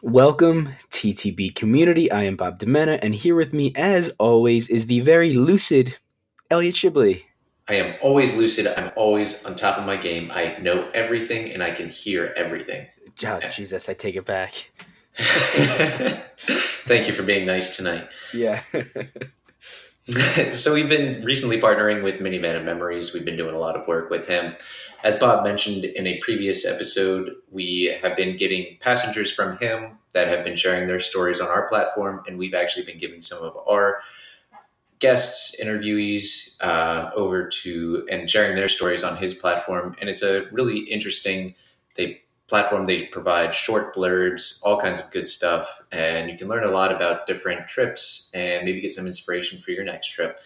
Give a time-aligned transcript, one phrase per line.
[0.00, 2.08] Welcome, TTB community.
[2.08, 5.96] I am Bob Demena, and here with me, as always, is the very lucid
[6.48, 7.24] Elliot Shibley.
[7.68, 8.68] I am always lucid.
[8.68, 10.30] I'm always on top of my game.
[10.30, 12.86] I know everything and I can hear everything.
[13.26, 14.70] Oh, Jesus, I take it back.
[16.86, 18.06] Thank you for being nice tonight.
[18.32, 18.62] Yeah.
[20.52, 23.12] so we've been recently partnering with Minivan of Memories.
[23.12, 24.54] We've been doing a lot of work with him.
[25.04, 30.28] As Bob mentioned in a previous episode, we have been getting passengers from him that
[30.28, 33.54] have been sharing their stories on our platform, and we've actually been giving some of
[33.68, 34.00] our
[34.98, 39.94] guests, interviewees uh, over to and sharing their stories on his platform.
[40.00, 41.54] And it's a really interesting
[41.96, 42.86] they platform.
[42.86, 46.92] They provide short blurbs, all kinds of good stuff, and you can learn a lot
[46.92, 50.40] about different trips and maybe get some inspiration for your next trip.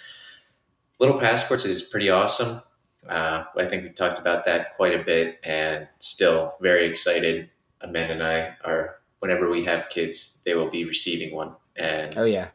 [0.99, 2.61] Little Passports is pretty awesome.
[3.09, 7.51] Uh, I think we've talked about that quite a bit, and still very excited.
[7.81, 8.99] Amanda and I are.
[9.19, 12.49] Whenever we have kids, they will be receiving one, and oh yeah,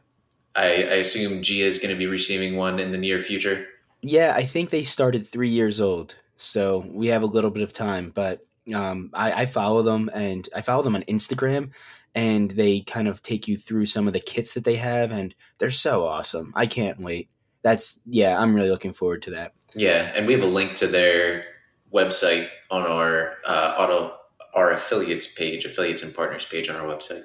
[0.54, 3.66] I, I assume Gia is going to be receiving one in the near future.
[4.02, 7.72] Yeah, I think they started three years old, so we have a little bit of
[7.72, 8.12] time.
[8.14, 11.70] But um, I, I follow them, and I follow them on Instagram,
[12.14, 15.34] and they kind of take you through some of the kits that they have, and
[15.58, 16.52] they're so awesome.
[16.56, 17.28] I can't wait.
[17.62, 19.52] That's yeah, I'm really looking forward to that.
[19.74, 21.44] Yeah, and we have a link to their
[21.92, 24.14] website on our uh, auto
[24.54, 27.22] our affiliates page, affiliates and partners page on our website.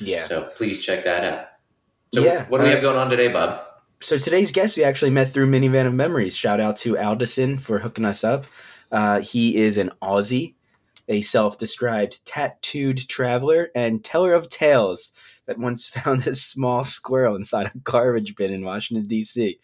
[0.00, 1.46] Yeah, so please check that out.
[2.12, 2.44] So yeah.
[2.46, 3.60] what do we have going on today, Bob?
[4.00, 6.36] So today's guest we actually met through Minivan of Memories.
[6.36, 8.44] Shout out to Aldison for hooking us up.
[8.92, 10.54] Uh, he is an Aussie,
[11.08, 15.12] a self-described tattooed traveler and teller of tales
[15.46, 19.58] that once found a small squirrel inside a garbage bin in Washington D.C.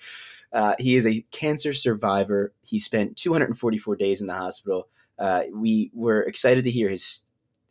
[0.52, 2.52] Uh, he is a cancer survivor.
[2.62, 4.88] He spent 244 days in the hospital.
[5.18, 7.22] Uh, we were excited to hear his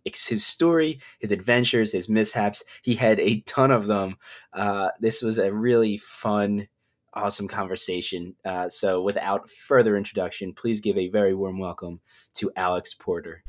[0.06, 2.64] his story, his adventures, his mishaps.
[2.82, 4.16] He had a ton of them.
[4.54, 6.68] Uh, this was a really fun,
[7.14, 8.36] awesome conversation.
[8.46, 12.00] Uh, so, without further introduction, please give a very warm welcome
[12.36, 13.44] to Alex Porter.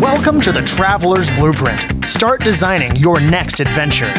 [0.00, 2.06] Welcome to the Traveler's Blueprint.
[2.06, 4.12] Start designing your next adventure.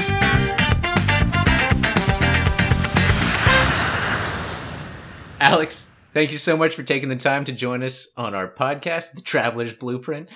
[5.40, 9.14] Alex, thank you so much for taking the time to join us on our podcast,
[9.14, 10.30] The Traveler's Blueprint.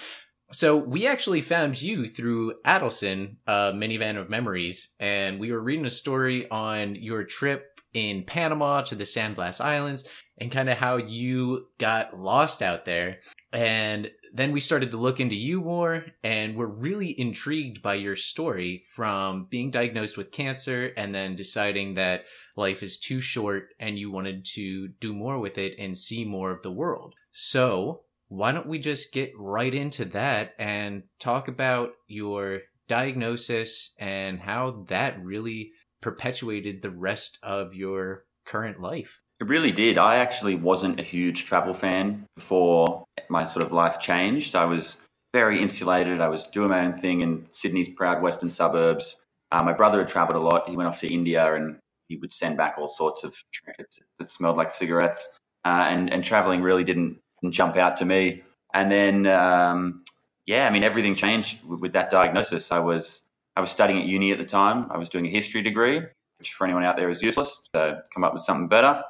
[0.55, 5.85] So, we actually found you through Adelson, a minivan of memories, and we were reading
[5.85, 10.07] a story on your trip in Panama to the San Blas Islands
[10.37, 13.17] and kind of how you got lost out there.
[13.51, 18.15] And then we started to look into you more and we're really intrigued by your
[18.15, 22.21] story from being diagnosed with cancer and then deciding that
[22.55, 26.51] life is too short and you wanted to do more with it and see more
[26.51, 27.13] of the world.
[27.33, 34.39] So, why don't we just get right into that and talk about your diagnosis and
[34.39, 35.71] how that really
[36.01, 39.19] perpetuated the rest of your current life?
[39.39, 39.97] It really did.
[39.97, 44.55] I actually wasn't a huge travel fan before my sort of life changed.
[44.55, 46.21] I was very insulated.
[46.21, 49.25] I was doing my own thing in Sydney's proud western suburbs.
[49.51, 50.69] Uh, my brother had traveled a lot.
[50.69, 51.77] He went off to India and
[52.07, 55.37] he would send back all sorts of trinkets that smelled like cigarettes.
[55.65, 58.43] Uh, and, and traveling really didn't, didn't, jump out to me.
[58.73, 60.03] And then, um,
[60.45, 62.71] yeah, I mean, everything changed with, with that diagnosis.
[62.71, 64.87] I was, I was studying at uni at the time.
[64.91, 66.01] I was doing a history degree,
[66.39, 67.69] which for anyone out there is useless.
[67.75, 69.01] So come up with something better.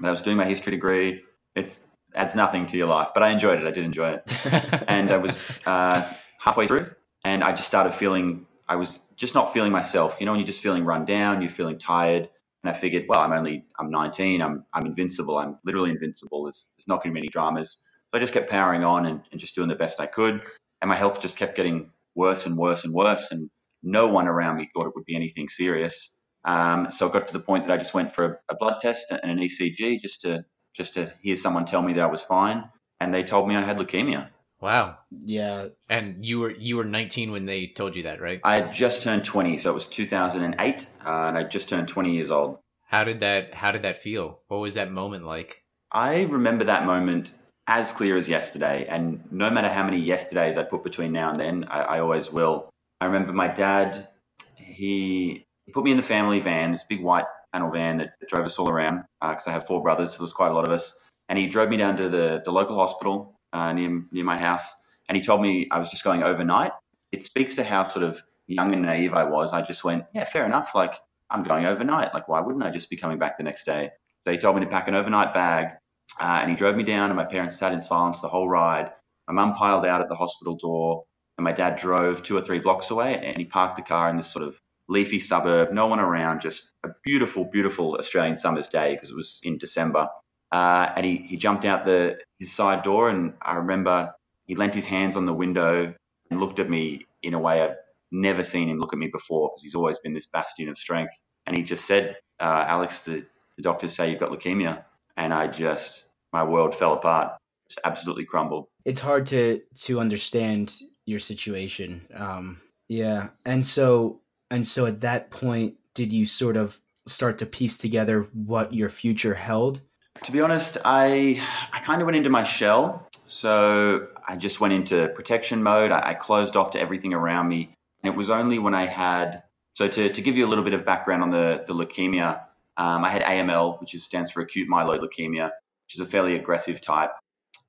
[0.00, 1.22] But I was doing my history degree.
[1.54, 1.78] It
[2.14, 3.66] adds nothing to your life, but I enjoyed it.
[3.66, 4.84] I did enjoy it.
[4.88, 6.90] and I was uh, halfway through,
[7.24, 10.18] and I just started feeling I was just not feeling myself.
[10.20, 12.28] You know, when you're just feeling run down, you're feeling tired.
[12.62, 14.42] And I figured, well, I'm only I'm 19.
[14.42, 15.38] I'm I'm invincible.
[15.38, 16.44] I'm literally invincible.
[16.44, 17.78] There's there's not going to be any dramas.
[18.10, 20.44] So I just kept powering on and, and just doing the best I could.
[20.82, 23.30] And my health just kept getting worse and worse and worse.
[23.30, 23.50] And
[23.82, 26.16] no one around me thought it would be anything serious.
[26.44, 28.80] Um, so I got to the point that I just went for a, a, blood
[28.80, 30.44] test and an ECG just to
[30.74, 32.64] just to hear someone tell me that I was fine,
[33.00, 34.28] and they told me I had leukemia.
[34.60, 34.98] Wow.
[35.10, 35.68] Yeah.
[35.88, 38.40] And you were you were 19 when they told you that, right?
[38.44, 42.12] I had just turned 20, so it was 2008, uh, and I just turned 20
[42.12, 42.58] years old.
[42.86, 44.40] How did that How did that feel?
[44.48, 45.62] What was that moment like?
[45.90, 47.32] I remember that moment
[47.66, 51.40] as clear as yesterday, and no matter how many yesterdays I put between now and
[51.40, 52.68] then, I, I always will.
[53.00, 54.08] I remember my dad.
[54.56, 58.28] He he put me in the family van, this big white panel van that, that
[58.28, 60.54] drove us all around because uh, I have four brothers, so there was quite a
[60.54, 60.96] lot of us.
[61.28, 64.74] And he drove me down to the, the local hospital uh, near, near my house.
[65.08, 66.72] And he told me I was just going overnight.
[67.12, 69.52] It speaks to how sort of young and naive I was.
[69.52, 70.74] I just went, yeah, fair enough.
[70.74, 70.94] Like,
[71.30, 72.14] I'm going overnight.
[72.14, 73.90] Like, why wouldn't I just be coming back the next day?
[74.24, 75.76] So he told me to pack an overnight bag
[76.18, 78.90] Uh, and he drove me down, and my parents sat in silence the whole ride.
[79.28, 81.04] My mum piled out at the hospital door,
[81.38, 84.16] and my dad drove two or three blocks away, and he parked the car in
[84.16, 88.92] this sort of leafy suburb, no one around, just a beautiful, beautiful Australian summer's day
[88.94, 90.08] because it was in December.
[90.52, 94.12] Uh, and he, he jumped out the his side door, and I remember
[94.46, 95.94] he leant his hands on the window
[96.30, 97.76] and looked at me in a way I've
[98.10, 101.12] never seen him look at me before because he's always been this bastion of strength.
[101.46, 103.24] And he just said, uh, Alex, the,
[103.56, 104.84] the doctors say you've got leukemia.
[105.16, 107.32] And I just, my world fell apart,
[107.68, 108.66] just absolutely crumbled.
[108.84, 110.74] It's hard to to understand
[111.06, 112.06] your situation.
[112.14, 114.20] Um, yeah, and so
[114.50, 118.88] and so at that point, did you sort of start to piece together what your
[118.88, 119.82] future held?
[120.24, 121.42] To be honest, I
[121.72, 123.08] I kind of went into my shell.
[123.26, 125.92] So I just went into protection mode.
[125.92, 127.74] I, I closed off to everything around me.
[128.02, 130.74] And it was only when I had so to, to give you a little bit
[130.74, 132.42] of background on the, the leukemia,
[132.76, 135.50] um, I had AML, which is, stands for acute myeloid leukemia,
[135.84, 137.12] which is a fairly aggressive type.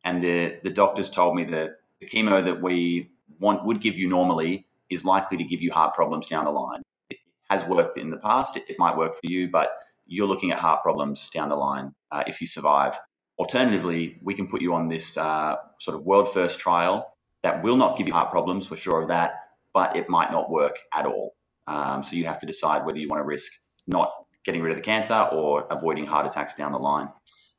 [0.04, 4.10] And the, the doctors told me that the chemo that we want would give you
[4.10, 6.82] normally is likely to give you heart problems down the line.
[7.10, 8.58] It has worked in the past.
[8.58, 9.72] It, it might work for you, but
[10.12, 13.00] you're looking at heart problems down the line uh, if you survive.
[13.40, 17.78] Alternatively, we can put you on this uh, sort of world first trial that will
[17.78, 19.36] not give you heart problems, we're sure of that,
[19.74, 21.34] but it might not work at all.
[21.66, 23.54] Um, so you have to decide whether you want to risk
[23.88, 24.12] not
[24.44, 27.10] getting rid of the cancer or avoiding heart attacks down the line.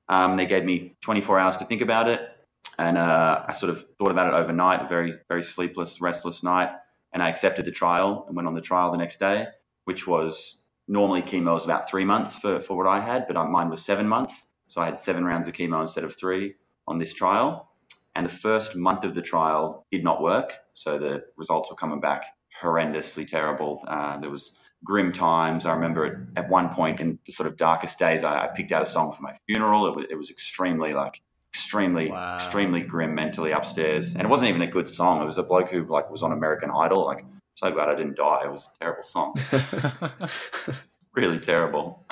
[0.08, 2.20] Um, they gave me 24 hours to think about it,
[2.78, 6.70] and uh, I sort of thought about it overnight, a very, very sleepless, restless night,
[7.14, 9.46] and I accepted the trial and went on the trial the next day,
[9.84, 13.70] which was normally chemo is about three months for, for what I had, but mine
[13.70, 14.52] was seven months.
[14.68, 16.54] So I had seven rounds of chemo instead of three
[16.86, 17.68] on this trial.
[18.14, 20.54] And the first month of the trial did not work.
[20.74, 22.26] So the results were coming back
[22.60, 23.82] horrendously terrible.
[23.86, 25.66] Uh, there was grim times.
[25.66, 28.82] I remember at, one point in the sort of darkest days, I, I picked out
[28.82, 29.86] a song for my funeral.
[29.86, 31.22] It was, it was extremely like
[31.54, 32.36] extremely wow.
[32.36, 35.20] extremely grim mentally upstairs, and it wasn't even a good song.
[35.20, 37.04] It was a bloke who like was on American Idol.
[37.04, 38.42] Like, so glad I didn't die.
[38.44, 39.34] It was a terrible song,
[41.14, 42.04] really terrible.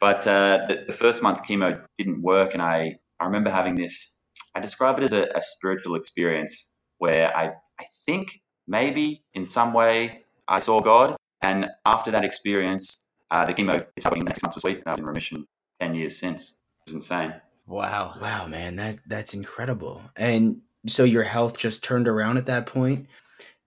[0.00, 4.18] But uh, the, the, first month chemo didn't work, and I I remember having this.
[4.54, 9.72] I describe it as a, a spiritual experience where I I think maybe in some
[9.72, 11.16] way I saw God.
[11.42, 14.92] And after that experience, uh, the chemo is happening next month was week, and I
[14.92, 15.46] was in remission
[15.80, 16.60] 10 years since.
[16.86, 17.34] It was insane.
[17.66, 18.14] Wow.
[18.20, 20.02] Wow, man, that that's incredible.
[20.16, 23.06] And so your health just turned around at that point.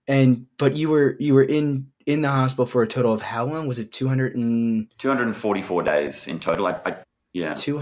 [0.09, 3.45] And but you were you were in in the hospital for a total of how
[3.45, 3.67] long?
[3.67, 6.65] Was it 200 and 244 days in total.
[6.67, 6.95] I, I
[7.31, 7.53] yeah.
[7.53, 7.81] Two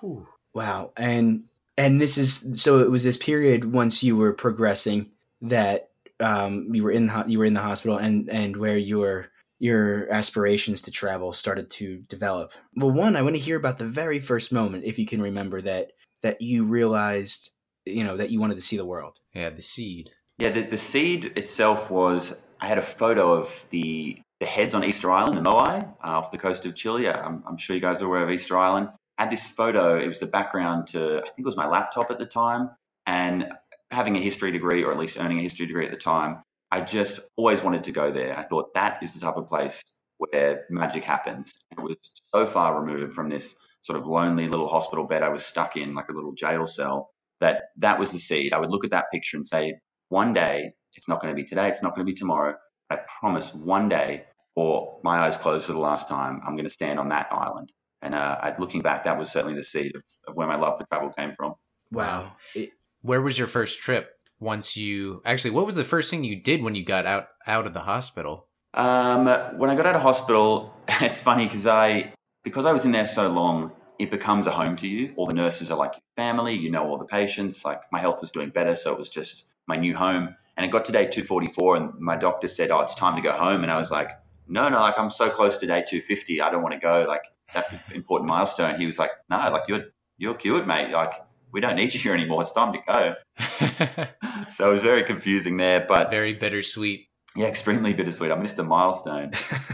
[0.00, 0.92] whew, Wow.
[0.96, 1.44] And
[1.78, 5.10] and this is so it was this period once you were progressing
[5.40, 5.88] that
[6.20, 10.12] um, you were in the, you were in the hospital and and where your your
[10.12, 12.52] aspirations to travel started to develop.
[12.74, 15.62] Well, one, I want to hear about the very first moment, if you can remember
[15.62, 17.52] that that you realized,
[17.86, 19.18] you know, that you wanted to see the world.
[19.34, 20.10] Yeah, the seed.
[20.42, 22.42] Yeah, the, the seed itself was.
[22.60, 26.32] I had a photo of the the heads on Easter Island, the Moai, uh, off
[26.32, 27.08] the coast of Chile.
[27.08, 28.88] I'm, I'm sure you guys are aware of Easter Island.
[29.18, 30.00] I had this photo.
[30.00, 32.70] It was the background to I think it was my laptop at the time,
[33.06, 33.52] and
[33.92, 36.42] having a history degree, or at least earning a history degree at the time,
[36.72, 38.36] I just always wanted to go there.
[38.36, 39.80] I thought that is the type of place
[40.18, 41.66] where magic happens.
[41.70, 41.96] It was
[42.34, 45.94] so far removed from this sort of lonely little hospital bed I was stuck in,
[45.94, 48.52] like a little jail cell, that that was the seed.
[48.52, 49.78] I would look at that picture and say,
[50.12, 52.54] one day, it's not going to be today, it's not going to be tomorrow.
[52.90, 56.70] I promise one day, or my eyes closed for the last time, I'm going to
[56.70, 57.72] stand on that island.
[58.02, 60.86] And uh, looking back, that was certainly the seed of, of where my love for
[60.86, 61.54] travel came from.
[61.90, 62.32] Wow.
[62.54, 66.34] It, where was your first trip once you actually what was the first thing you
[66.34, 69.26] did when you got out out of the hospital um,
[69.56, 73.06] when i got out of hospital it's funny because i because i was in there
[73.06, 76.54] so long it becomes a home to you all the nurses are like your family
[76.54, 79.51] you know all the patients like my health was doing better so it was just
[79.66, 82.94] my new home and it got to day 244 and my doctor said oh it's
[82.94, 84.10] time to go home and i was like
[84.48, 87.24] no no like i'm so close to day 250 i don't want to go like
[87.54, 89.84] that's an important milestone he was like no like you're
[90.18, 91.12] you're cured mate like
[91.52, 92.40] we don't need you here anymore.
[92.42, 93.14] It's time to go.
[94.52, 97.08] so it was very confusing there, but very bittersweet.
[97.36, 98.32] Yeah, extremely bittersweet.
[98.32, 99.32] I missed a milestone.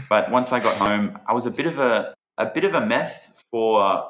[0.09, 2.85] but once I got home, I was a bit of a a bit of a
[2.85, 4.09] mess for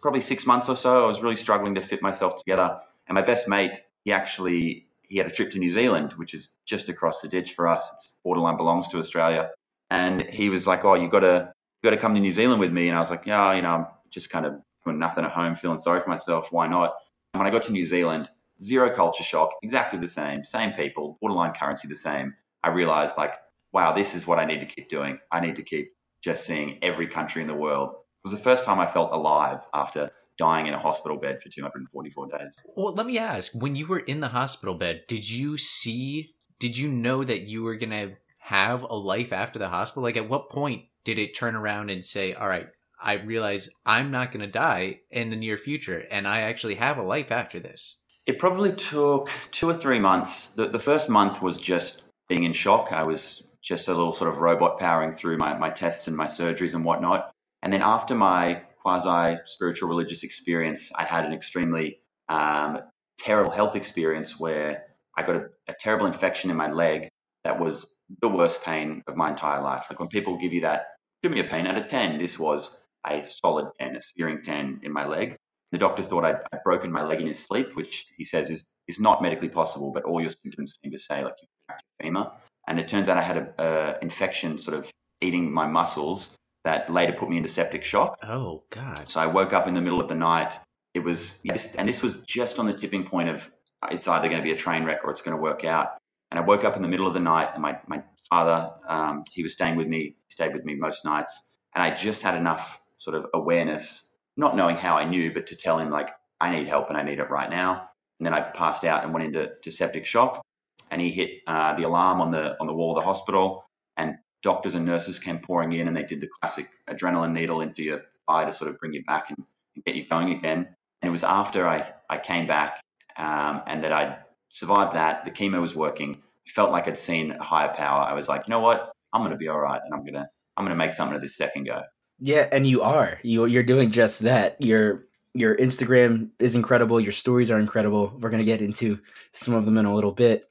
[0.00, 1.04] probably six months or so.
[1.04, 2.78] I was really struggling to fit myself together.
[3.08, 6.52] And my best mate, he actually he had a trip to New Zealand, which is
[6.64, 7.90] just across the ditch for us.
[7.92, 9.50] It's borderline belongs to Australia.
[9.90, 11.52] And he was like, "Oh, you got to
[11.84, 13.70] got to come to New Zealand with me." And I was like, "Yeah, you know,
[13.70, 16.52] I'm just kind of doing nothing at home, feeling sorry for myself.
[16.52, 16.94] Why not?"
[17.32, 21.18] And when I got to New Zealand, zero culture shock, exactly the same, same people,
[21.20, 22.34] borderline currency the same.
[22.62, 23.34] I realized like,
[23.72, 25.18] wow, this is what I need to keep doing.
[25.30, 27.90] I need to keep just seeing every country in the world.
[27.90, 31.48] It was the first time I felt alive after dying in a hospital bed for
[31.48, 32.64] 244 days.
[32.76, 36.34] Well, let me ask: when you were in the hospital bed, did you see?
[36.58, 40.02] Did you know that you were gonna have a life after the hospital?
[40.02, 42.68] Like, at what point did it turn around and say, "All right,
[43.00, 47.02] I realize I'm not gonna die in the near future, and I actually have a
[47.02, 48.02] life after this"?
[48.26, 50.50] It probably took two or three months.
[50.50, 52.92] The, the first month was just being in shock.
[52.92, 56.26] I was just a little sort of robot powering through my, my tests and my
[56.26, 57.30] surgeries and whatnot.
[57.62, 62.82] And then after my quasi spiritual religious experience, I had an extremely um,
[63.18, 64.84] terrible health experience where
[65.16, 67.08] I got a, a, terrible infection in my leg
[67.42, 69.86] that was the worst pain of my entire life.
[69.90, 70.86] Like when people give you that,
[71.20, 74.82] give me a pain out of 10, this was a solid 10, a searing 10
[74.84, 75.34] in my leg.
[75.72, 78.72] The doctor thought I'd, I'd broken my leg in his sleep, which he says is,
[78.86, 82.06] is not medically possible, but all your symptoms seem to say like you've cracked your
[82.06, 82.30] femur.
[82.68, 84.88] And it turns out I had an infection sort of
[85.20, 86.36] eating my muscles
[86.66, 88.18] that later put me into septic shock.
[88.24, 89.08] Oh God!
[89.08, 90.58] So I woke up in the middle of the night.
[90.94, 91.40] It was
[91.78, 93.50] and this was just on the tipping point of
[93.90, 95.90] it's either going to be a train wreck or it's going to work out.
[96.30, 99.22] And I woke up in the middle of the night, and my my father, um,
[99.30, 101.32] he was staying with me, he stayed with me most nights,
[101.72, 105.54] and I just had enough sort of awareness, not knowing how I knew, but to
[105.56, 107.88] tell him like I need help and I need it right now.
[108.18, 110.44] And then I passed out and went into septic shock,
[110.90, 113.64] and he hit uh, the alarm on the on the wall of the hospital,
[113.96, 117.82] and doctors and nurses came pouring in and they did the classic adrenaline needle into
[117.82, 120.68] your thigh to sort of bring you back and, and get you going again.
[121.02, 122.80] And it was after I, I came back
[123.16, 124.18] um, and that I'd
[124.50, 126.22] survived that, the chemo was working.
[126.46, 128.04] I felt like I'd seen a higher power.
[128.04, 128.92] I was like, you know what?
[129.12, 131.16] I'm going to be all right and I'm going to, I'm going to make something
[131.16, 131.82] of this second go.
[132.20, 132.46] Yeah.
[132.52, 134.62] And you are, you, you're doing just that.
[134.62, 137.00] Your, your Instagram is incredible.
[137.00, 138.16] Your stories are incredible.
[138.20, 139.00] We're going to get into
[139.32, 140.48] some of them in a little bit,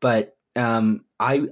[0.00, 1.48] but um, I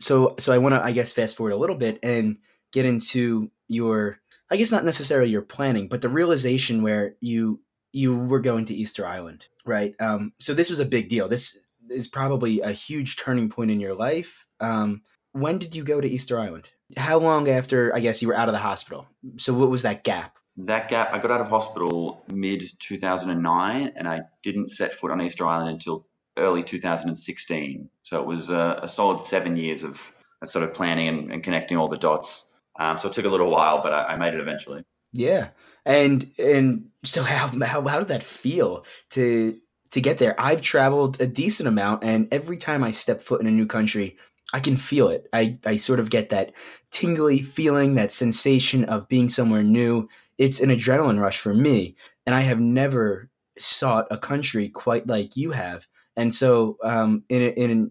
[0.00, 2.38] so so I want to I guess fast forward a little bit and
[2.72, 4.20] get into your
[4.50, 7.60] I guess not necessarily your planning, but the realization where you
[7.92, 9.94] you were going to Easter Island, right?
[10.00, 11.28] Um, so this was a big deal.
[11.28, 11.56] This
[11.88, 14.46] is probably a huge turning point in your life.
[14.60, 16.70] Um, when did you go to Easter Island?
[16.96, 19.06] How long after I guess you were out of the hospital?
[19.36, 20.38] So what was that gap?
[20.56, 25.20] That gap, I got out of hospital mid 2009, and I didn't set foot on
[25.20, 27.88] Easter Island until early 2016.
[28.02, 30.10] So it was a, a solid seven years of,
[30.44, 32.52] sort of planning and, and, connecting all the dots.
[32.78, 34.84] Um, so it took a little while, but I, I, made it eventually.
[35.10, 35.50] Yeah,
[35.86, 39.58] and and so how, how how did that feel to
[39.92, 40.38] to get there?
[40.38, 44.18] I've traveled a decent amount, and every time I step foot in a new country,
[44.52, 45.28] I can feel it.
[45.32, 46.52] I I sort of get that
[46.90, 50.08] tingly feeling, that sensation of being somewhere new.
[50.36, 55.36] It's an adrenaline rush for me, and I have never sought a country quite like
[55.36, 55.86] you have.
[56.16, 57.90] And so, um, in in, in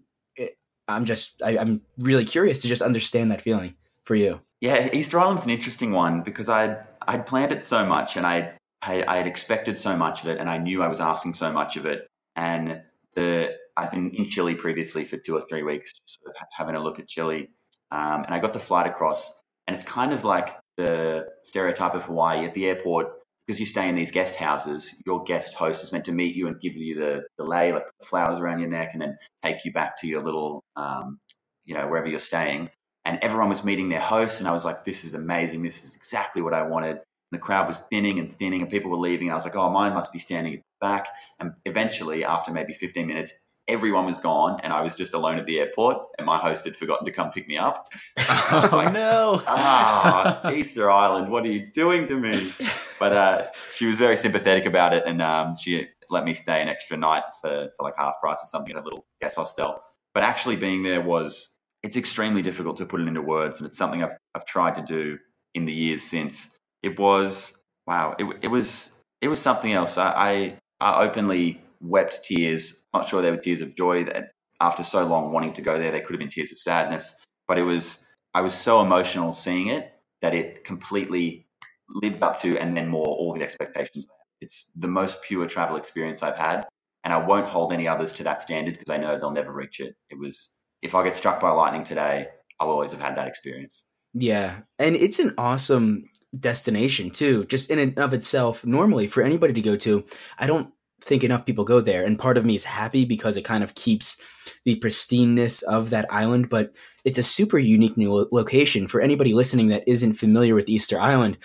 [0.88, 4.40] I'm just I, I'm really curious to just understand that feeling for you.
[4.60, 8.54] Yeah, Easter Island's an interesting one because I'd I'd planned it so much and I
[8.82, 11.76] I had expected so much of it and I knew I was asking so much
[11.76, 12.06] of it.
[12.36, 12.82] And
[13.14, 16.80] the I'd been in Chile previously for two or three weeks, sort of having a
[16.80, 17.48] look at Chile,
[17.90, 22.04] um, and I got the flight across, and it's kind of like the stereotype of
[22.04, 23.12] Hawaii at the airport
[23.46, 26.46] because you stay in these guest houses, your guest host is meant to meet you
[26.46, 29.72] and give you the, the lei, like flowers around your neck, and then take you
[29.72, 31.18] back to your little, um,
[31.64, 32.70] you know, wherever you're staying.
[33.04, 35.62] And everyone was meeting their host, and I was like, this is amazing.
[35.62, 36.96] This is exactly what I wanted.
[36.96, 39.28] And the crowd was thinning and thinning, and people were leaving.
[39.28, 41.08] And I was like, oh, mine must be standing at the back.
[41.38, 43.34] And eventually, after maybe 15 minutes,
[43.68, 46.76] everyone was gone and I was just alone at the airport and my host had
[46.76, 47.88] forgotten to come pick me up.
[48.18, 49.42] I was like, no.
[49.46, 52.52] Ah, Easter Island, what are you doing to me?
[52.98, 56.68] But uh, she was very sympathetic about it and um, she let me stay an
[56.68, 59.80] extra night for, for like half price or something at a little guest hostel.
[60.12, 63.78] But actually being there was, it's extremely difficult to put it into words and it's
[63.78, 65.18] something I've, I've tried to do
[65.54, 66.54] in the years since.
[66.82, 68.90] It was, wow, it, it was,
[69.22, 69.96] it was something else.
[69.96, 72.86] I, I, I openly wept tears.
[72.92, 75.90] Not sure they were tears of joy that after so long wanting to go there,
[75.90, 77.14] they could have been tears of sadness.
[77.46, 81.46] But it was, I was so emotional seeing it that it completely
[81.88, 84.06] lived up to and then more all the expectations.
[84.40, 86.64] It's the most pure travel experience I've had.
[87.04, 89.80] And I won't hold any others to that standard because I know they'll never reach
[89.80, 89.94] it.
[90.08, 93.90] It was, if I get struck by lightning today, I'll always have had that experience.
[94.14, 94.60] Yeah.
[94.78, 98.64] And it's an awesome destination too, just in and of itself.
[98.64, 100.04] Normally, for anybody to go to,
[100.38, 100.72] I don't
[101.04, 102.04] think enough people go there.
[102.04, 104.20] And part of me is happy because it kind of keeps
[104.64, 106.48] the pristineness of that island.
[106.48, 106.72] But
[107.04, 111.38] it's a super unique new location for anybody listening that isn't familiar with Easter Island.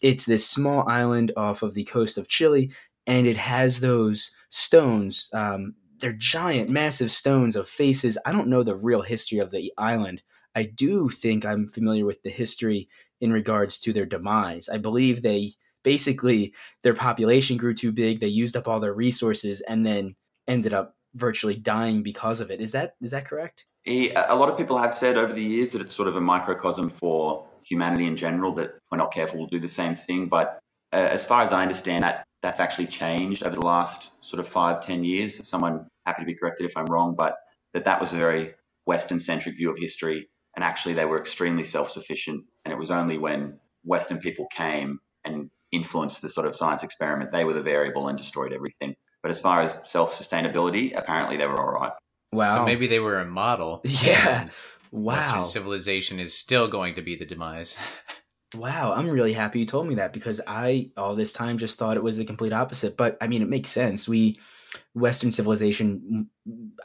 [0.00, 2.72] It's this small island off of the coast of Chile,
[3.06, 5.28] and it has those stones.
[5.32, 8.18] Um, they're giant, massive stones of faces.
[8.26, 10.22] I don't know the real history of the island.
[10.54, 12.88] I do think I'm familiar with the history
[13.20, 14.68] in regards to their demise.
[14.68, 15.52] I believe they
[15.82, 20.16] basically their population grew too big, they used up all their resources, and then
[20.48, 22.60] ended up virtually dying because of it.
[22.60, 23.66] Is that is that correct?
[23.86, 26.88] A lot of people have said over the years that it's sort of a microcosm
[26.88, 28.52] for humanity in general.
[28.52, 30.28] That we're not careful, we'll do the same thing.
[30.28, 30.60] But
[30.92, 34.48] uh, as far as I understand, that that's actually changed over the last sort of
[34.48, 35.46] five, ten years.
[35.46, 37.36] Someone happy to be corrected if I'm wrong, but
[37.74, 40.28] that that was a very Western centric view of history.
[40.54, 42.44] And actually, they were extremely self sufficient.
[42.64, 47.32] And it was only when Western people came and influenced the sort of science experiment,
[47.32, 48.94] they were the variable and destroyed everything.
[49.22, 51.92] But as far as self sustainability, apparently they were all right.
[52.32, 52.56] Wow.
[52.56, 53.82] So maybe they were a model.
[54.02, 54.48] Yeah.
[54.90, 55.14] Wow.
[55.14, 57.76] Western civilization is still going to be the demise.
[58.54, 61.96] Wow, I'm really happy you told me that because I all this time just thought
[61.96, 62.98] it was the complete opposite.
[62.98, 64.06] But I mean, it makes sense.
[64.06, 64.38] We
[64.94, 66.28] Western civilization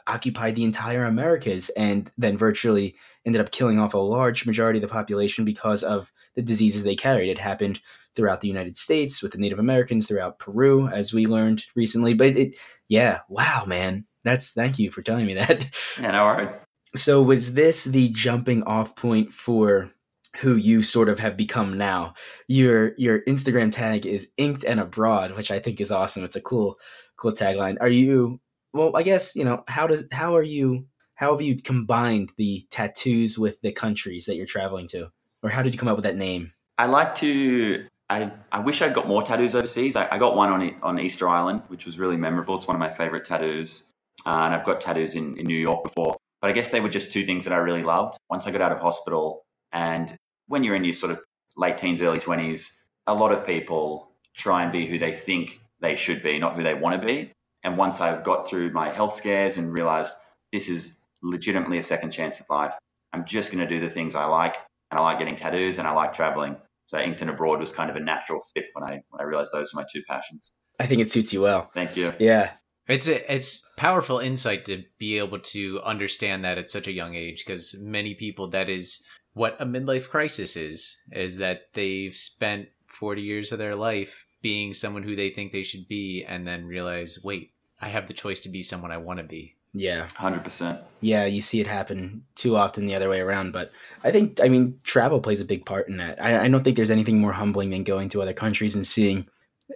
[0.06, 4.82] occupied the entire Americas and then virtually ended up killing off a large majority of
[4.82, 7.28] the population because of the diseases they carried.
[7.28, 7.80] It happened
[8.14, 12.14] throughout the United States with the Native Americans, throughout Peru, as we learned recently.
[12.14, 12.56] But it,
[12.88, 15.68] yeah, wow, man, that's thank you for telling me that.
[16.00, 16.56] Yeah, no worries.
[16.94, 19.90] So was this the jumping off point for
[20.36, 22.14] who you sort of have become now?
[22.46, 26.22] Your your Instagram tag is inked and abroad, which I think is awesome.
[26.22, 26.78] It's a cool
[27.16, 27.78] cool tagline.
[27.80, 28.40] Are you
[28.72, 32.64] well, I guess, you know, how does how are you how have you combined the
[32.70, 35.08] tattoos with the countries that you're traveling to?
[35.42, 36.52] Or how did you come up with that name?
[36.76, 37.86] I like to.
[38.10, 39.94] I, I wish I'd got more tattoos overseas.
[39.94, 42.56] I, I got one on on Easter Island, which was really memorable.
[42.56, 43.90] It's one of my favorite tattoos.
[44.26, 46.16] Uh, and I've got tattoos in, in New York before.
[46.40, 48.18] But I guess they were just two things that I really loved.
[48.30, 50.16] Once I got out of hospital, and
[50.46, 51.20] when you're in your sort of
[51.56, 55.96] late teens, early 20s, a lot of people try and be who they think they
[55.96, 57.32] should be, not who they want to be.
[57.64, 60.14] And once I got through my health scares and realized
[60.52, 62.74] this is legitimately a second chance at life,
[63.12, 64.56] I'm just going to do the things I like.
[64.90, 66.56] And I like getting tattoos and I like traveling.
[66.86, 69.52] So Inked and Abroad was kind of a natural fit when I when I realized
[69.52, 70.54] those were my two passions.
[70.80, 71.70] I think it suits you well.
[71.74, 72.14] Thank you.
[72.18, 72.52] Yeah.
[72.86, 77.14] It's a, it's powerful insight to be able to understand that at such a young
[77.14, 82.68] age because many people that is what a midlife crisis is is that they've spent
[82.86, 86.64] 40 years of their life being someone who they think they should be and then
[86.64, 89.57] realize wait I have the choice to be someone I want to be.
[89.74, 90.06] Yeah.
[90.16, 90.82] 100%.
[91.00, 93.52] Yeah, you see it happen too often the other way around.
[93.52, 93.70] But
[94.02, 96.22] I think, I mean, travel plays a big part in that.
[96.22, 99.26] I, I don't think there's anything more humbling than going to other countries and seeing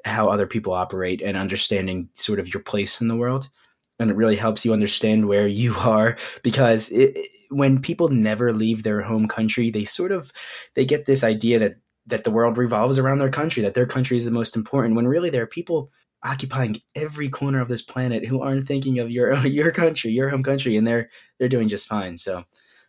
[0.04, 3.50] how other people operate and understanding sort of your place in the world.
[3.98, 7.18] And it really helps you understand where you are because it,
[7.50, 10.32] when people never leave their home country, they sort of
[10.74, 14.16] they get this idea that that the world revolves around their country, that their country
[14.16, 14.96] is the most important.
[14.96, 15.92] When really there are people
[16.24, 20.42] occupying every corner of this planet who aren't thinking of your your country, your home
[20.42, 22.16] country, and they're they're doing just fine.
[22.18, 22.44] So,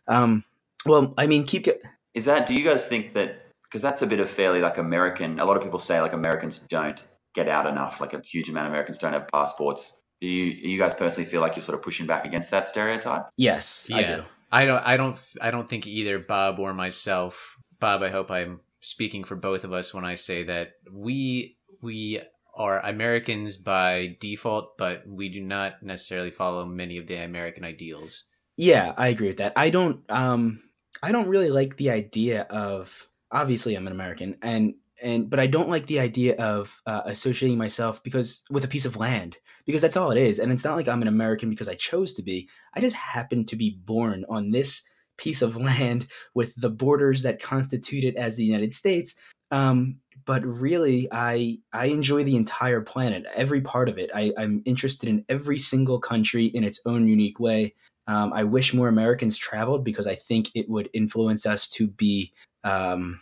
[0.08, 0.44] um,
[0.86, 1.64] well, I mean, keep.
[1.64, 1.80] Get,
[2.14, 5.40] Is that, do you guys think that, because that's a bit of fairly like American,
[5.40, 8.66] a lot of people say like Americans don't get out enough, like a huge amount
[8.66, 10.02] of Americans don't have passports.
[10.20, 13.24] Do you, you guys personally feel like you're sort of pushing back against that stereotype?
[13.36, 14.16] yes, I Yeah.
[14.16, 14.22] do.
[14.52, 18.60] I don't I don't I don't think either Bob or myself Bob I hope I'm
[18.80, 22.20] speaking for both of us when I say that we we
[22.56, 28.24] are Americans by default but we do not necessarily follow many of the American ideals.
[28.56, 29.52] Yeah, I agree with that.
[29.56, 30.60] I don't um
[31.02, 35.46] I don't really like the idea of obviously I'm an American and and but I
[35.46, 39.36] don't like the idea of uh, associating myself because with a piece of land
[39.66, 42.14] because that's all it is and it's not like I'm an American because I chose
[42.14, 42.48] to be.
[42.74, 44.82] I just happen to be born on this
[45.18, 49.16] piece of land with the borders that constitute it as the United States.
[49.50, 54.10] Um but really I I enjoy the entire planet, every part of it.
[54.14, 57.74] I, I'm interested in every single country in its own unique way.
[58.06, 62.32] Um, I wish more Americans traveled because I think it would influence us to be,
[62.62, 63.20] um,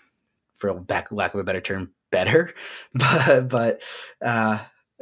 [0.54, 2.54] for back, lack of a better term, better.
[2.94, 3.82] But but
[4.24, 4.58] uh,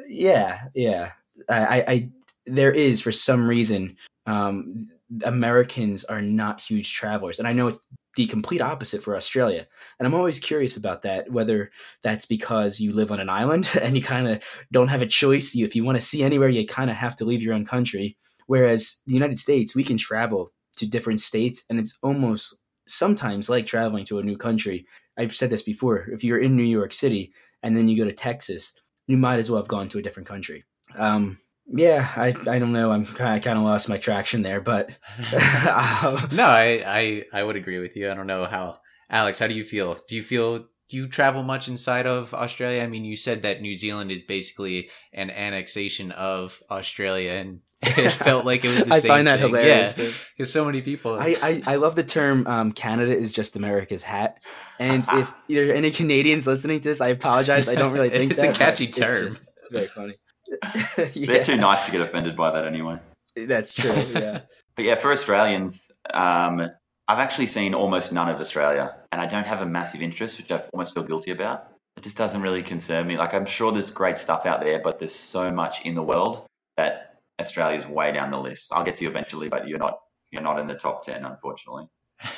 [0.06, 1.12] yeah, yeah.
[1.48, 2.08] I, I,
[2.46, 4.88] there is for some reason um,
[5.24, 7.80] Americans are not huge travelers, and I know it's
[8.16, 9.66] the complete opposite for Australia.
[9.98, 11.70] And I'm always curious about that, whether
[12.02, 14.42] that's because you live on an island and you kind of
[14.72, 15.54] don't have a choice.
[15.54, 17.64] You, if you want to see anywhere, you kind of have to leave your own
[17.64, 18.16] country.
[18.46, 22.56] Whereas the United States, we can travel to different states, and it's almost
[22.88, 24.86] sometimes like traveling to a new country.
[25.16, 26.08] I've said this before.
[26.10, 28.72] If you're in New York City and then you go to Texas,
[29.06, 30.64] you might as well have gone to a different country.
[30.96, 31.38] Um,
[31.72, 32.90] yeah, I, I don't know.
[32.90, 34.90] I'm kind of, kind of lost my traction there, but
[35.32, 38.10] um, no, I, I I would agree with you.
[38.10, 38.78] I don't know how
[39.08, 39.96] Alex, how do you feel?
[40.08, 42.82] Do you feel do you travel much inside of Australia?
[42.82, 48.10] I mean, you said that New Zealand is basically an annexation of Australia, and it
[48.26, 49.48] felt like it was the I same find that thing.
[49.48, 49.96] hilarious.
[49.96, 51.16] Yeah, because so many people.
[51.18, 54.38] I, I, I love the term um, Canada is just America's hat.
[54.80, 57.68] And if there are any Canadians listening to this, I apologize.
[57.68, 59.26] I don't really think It's a that, but catchy it's term.
[59.28, 60.14] just- It's, very funny.
[61.14, 62.98] They're too nice to get offended by that anyway.
[63.36, 63.92] that's true.
[64.14, 64.40] Yeah.
[64.76, 66.62] But yeah, for Australians, um,
[67.08, 70.50] I've actually seen almost none of Australia, and I don't have a massive interest, which
[70.50, 71.66] I almost feel guilty about.
[71.96, 73.18] It just doesn't really concern me.
[73.18, 76.46] Like I'm sure there's great stuff out there, but there's so much in the world
[76.76, 78.72] that Australia's way down the list.
[78.72, 79.98] I'll get to you eventually, but you're not
[80.30, 81.86] you're not in the top ten, unfortunately.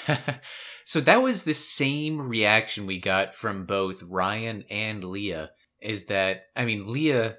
[0.85, 5.51] so that was the same reaction we got from both Ryan and Leah.
[5.81, 7.37] Is that I mean Leah,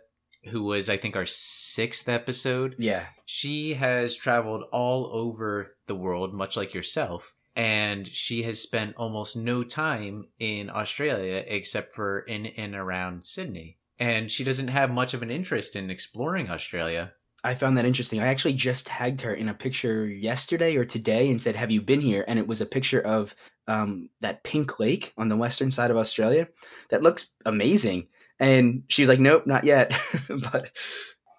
[0.49, 3.05] who was I think our sixth episode, Yeah.
[3.25, 9.35] she has traveled all over the world, much like yourself, and she has spent almost
[9.37, 13.77] no time in Australia except for in and around Sydney.
[13.99, 17.13] And she doesn't have much of an interest in exploring Australia.
[17.45, 18.21] I found that interesting.
[18.21, 21.81] I actually just tagged her in a picture yesterday or today and said, Have you
[21.81, 22.23] been here?
[22.27, 23.35] And it was a picture of
[23.67, 26.47] um, that pink lake on the western side of Australia
[26.89, 28.07] that looks amazing.
[28.39, 29.93] And she was like, Nope, not yet.
[30.51, 30.71] but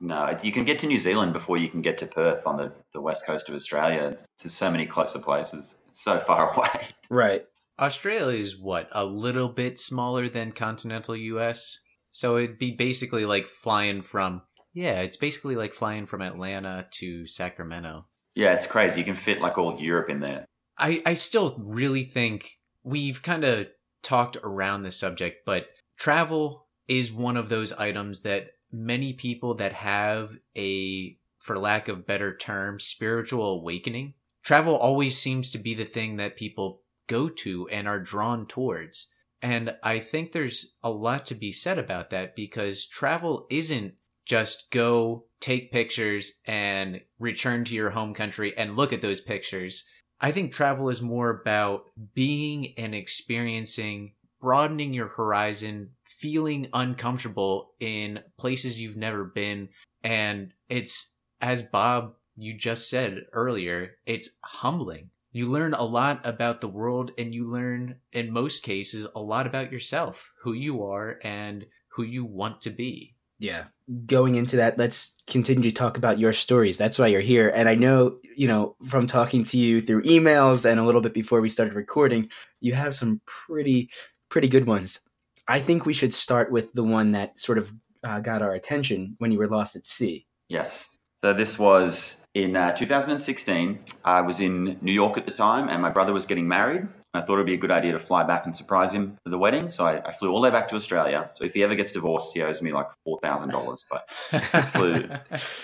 [0.00, 2.72] No, you can get to New Zealand before you can get to Perth on the,
[2.92, 4.16] the west coast of Australia.
[4.38, 5.78] To so many closer places.
[5.88, 6.88] It's so far away.
[7.10, 7.46] right.
[7.78, 11.80] Australia is what, a little bit smaller than continental US?
[12.12, 17.26] So it'd be basically like flying from, yeah, it's basically like flying from Atlanta to
[17.26, 18.06] Sacramento.
[18.36, 19.00] Yeah, it's crazy.
[19.00, 20.44] You can fit like all Europe in there.
[20.78, 23.66] I, I still really think we've kind of
[24.02, 25.66] talked around this subject, but
[25.98, 32.06] travel is one of those items that many people that have a, for lack of
[32.06, 37.68] better term, spiritual awakening, travel always seems to be the thing that people go to
[37.68, 39.12] and are drawn towards.
[39.42, 43.94] And I think there's a lot to be said about that because travel isn't
[44.24, 49.84] just go take pictures and return to your home country and look at those pictures.
[50.18, 54.13] I think travel is more about being and experiencing,
[54.44, 59.70] broadening your horizon, feeling uncomfortable in places you've never been.
[60.02, 65.08] And it's, as Bob, you just said earlier, it's humbling.
[65.32, 69.46] You learn a lot about the world and you learn, in most cases, a lot
[69.46, 73.14] about yourself, who you are and who you want to be.
[73.38, 73.64] Yeah.
[74.06, 76.78] Going into that, let's continue to talk about your stories.
[76.78, 77.48] That's why you're here.
[77.48, 81.14] And I know, you know, from talking to you through emails and a little bit
[81.14, 82.28] before we started recording,
[82.60, 83.90] you have some pretty,
[84.34, 85.00] pretty good ones.
[85.46, 89.14] I think we should start with the one that sort of uh, got our attention
[89.18, 90.26] when you were lost at sea.
[90.48, 90.96] Yes.
[91.22, 93.78] So this was in uh, 2016.
[94.04, 96.88] I was in New York at the time, and my brother was getting married.
[97.14, 99.38] I thought it'd be a good idea to fly back and surprise him for the
[99.38, 99.70] wedding.
[99.70, 101.30] So I, I flew all the way back to Australia.
[101.32, 103.84] So if he ever gets divorced, he owes me like four thousand dollars.
[103.88, 104.10] But
[104.72, 105.08] flew.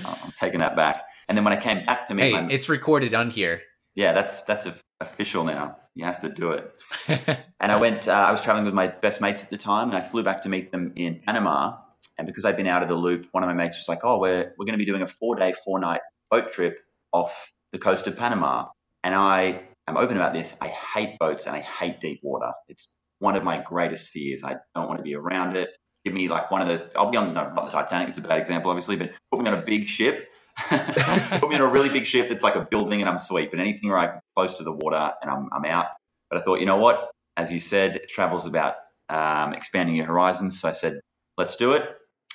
[0.04, 1.02] I'm taking that back.
[1.26, 3.62] And then when I came back to meet hey, my it's recorded on here.
[3.96, 5.76] yeah, that's that's a, official now.
[5.94, 6.74] He has to do it.
[7.62, 8.08] And I went.
[8.08, 10.40] Uh, I was traveling with my best mates at the time, and I flew back
[10.42, 11.76] to meet them in Panama.
[12.16, 14.18] And because I'd been out of the loop, one of my mates was like, "Oh,
[14.18, 16.78] we're we're going to be doing a four day, four night boat trip
[17.12, 18.68] off the coast of Panama."
[19.04, 20.54] And I am open about this.
[20.62, 22.50] I hate boats and I hate deep water.
[22.68, 24.42] It's one of my greatest fears.
[24.42, 25.68] I don't want to be around it.
[26.06, 26.82] Give me like one of those.
[26.96, 28.08] I'll be on no, not the Titanic.
[28.08, 30.29] It's a bad example, obviously, but put me on a big ship.
[31.40, 33.51] put me on a really big ship that's like a building and I'm sweet.
[33.51, 35.87] But anything I'm close to the water and I'm, I'm out.
[36.31, 37.11] But I thought, you know what?
[37.37, 38.77] As you said, travel's about
[39.09, 40.61] um, expanding your horizons.
[40.61, 41.01] So I said,
[41.37, 41.88] let's do it.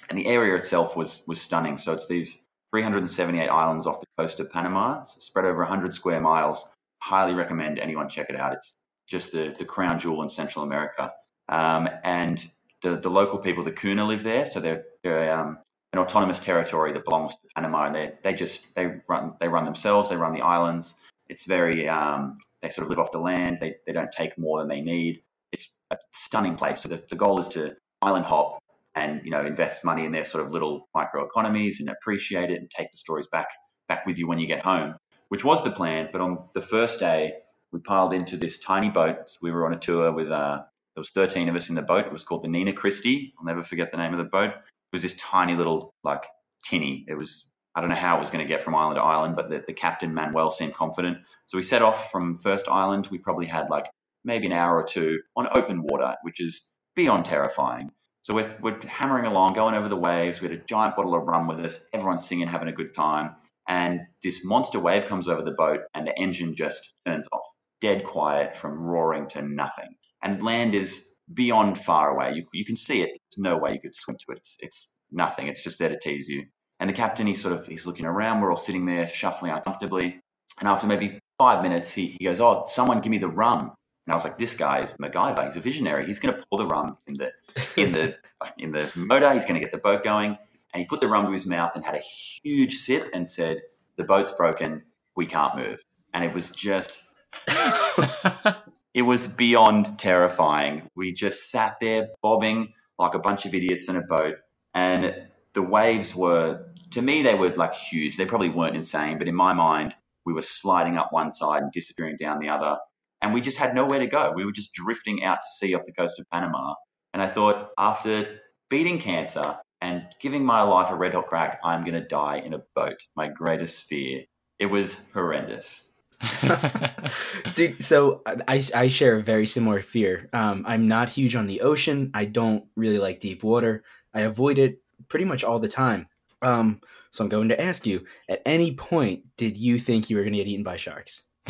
[0.10, 1.78] And the area itself was was stunning.
[1.78, 6.70] So it's these 378 islands off the coast of Panama, spread over 100 square miles.
[7.02, 8.54] Highly recommend anyone check it out.
[8.54, 11.14] It's just the, the crown jewel in Central America.
[11.48, 12.44] Um, and
[12.82, 14.46] the, the local people, the Kuna, live there.
[14.46, 15.60] So they're, they're um,
[15.96, 19.64] an autonomous territory that belongs to Panama, and they they just they run they run
[19.64, 20.10] themselves.
[20.10, 21.00] They run the islands.
[21.30, 23.60] It's very um, they sort of live off the land.
[23.62, 25.24] They they don't take more than they need.
[25.54, 26.82] It's a stunning place.
[26.82, 28.62] So the, the goal is to island hop
[28.94, 32.60] and you know invest money in their sort of little micro economies and appreciate it
[32.60, 33.48] and take the stories back
[33.88, 34.96] back with you when you get home,
[35.30, 36.10] which was the plan.
[36.12, 37.38] But on the first day,
[37.72, 39.30] we piled into this tiny boat.
[39.30, 40.58] So we were on a tour with uh,
[40.96, 42.06] there was 13 of us in the boat.
[42.06, 43.34] It was called the Nina Christie.
[43.40, 44.52] I'll never forget the name of the boat.
[44.96, 46.26] Was this tiny little like
[46.64, 47.06] tinny.
[47.08, 49.36] It was I don't know how it was going to get from island to island,
[49.36, 51.18] but the, the captain Manuel seemed confident.
[51.48, 53.08] So we set off from first island.
[53.12, 53.90] We probably had like
[54.24, 57.92] maybe an hour or two on open water, which is beyond terrifying.
[58.22, 60.40] So we're, we're hammering along, going over the waves.
[60.40, 61.86] We had a giant bottle of rum with us.
[61.94, 63.36] Everyone's singing, having a good time.
[63.68, 67.46] And this monster wave comes over the boat, and the engine just turns off.
[67.82, 69.96] Dead quiet from roaring to nothing.
[70.24, 72.34] And land is beyond far away.
[72.36, 73.10] You, you can see it.
[73.10, 74.38] There's no way you could swim to it.
[74.38, 75.48] It's, it's nothing.
[75.48, 76.46] It's just there to tease you.
[76.80, 78.42] And the captain, he's sort of he's looking around.
[78.42, 80.20] We're all sitting there shuffling uncomfortably.
[80.60, 83.72] And after maybe five minutes, he, he goes, "Oh, someone give me the rum."
[84.06, 85.46] And I was like, "This guy is MacGyver.
[85.46, 86.06] He's a visionary.
[86.06, 87.32] He's going to pour the rum in the
[87.78, 88.18] in the
[88.58, 89.34] in the motor.
[89.34, 90.38] He's going to get the boat going."
[90.74, 92.02] And he put the rum to his mouth and had a
[92.44, 93.62] huge sip and said,
[93.96, 94.84] "The boat's broken.
[95.16, 95.82] We can't move."
[96.14, 97.00] And it was just
[98.96, 100.90] it was beyond terrifying.
[100.96, 104.38] We just sat there bobbing like a bunch of idiots in a boat,
[104.74, 108.16] and the waves were, to me, they were like huge.
[108.16, 109.94] They probably weren't insane, but in my mind,
[110.26, 112.78] we were sliding up one side and disappearing down the other,
[113.22, 114.32] and we just had nowhere to go.
[114.34, 116.76] We were just drifting out to sea off the coast of Panama.
[117.14, 121.84] And I thought, after beating cancer and giving my life a red hot crack, I'm
[121.84, 123.02] going to die in a boat.
[123.16, 124.24] My greatest fear.
[124.58, 125.95] It was horrendous.
[127.56, 130.30] Dude, so I, I share a very similar fear.
[130.34, 132.12] Um, I'm not huge on the ocean.
[132.14, 133.84] I don't really like deep water.
[134.14, 136.08] I avoid it pretty much all the time.
[136.42, 140.24] Um, so I'm going to ask you: At any point, did you think you were
[140.24, 141.24] going to get eaten by sharks?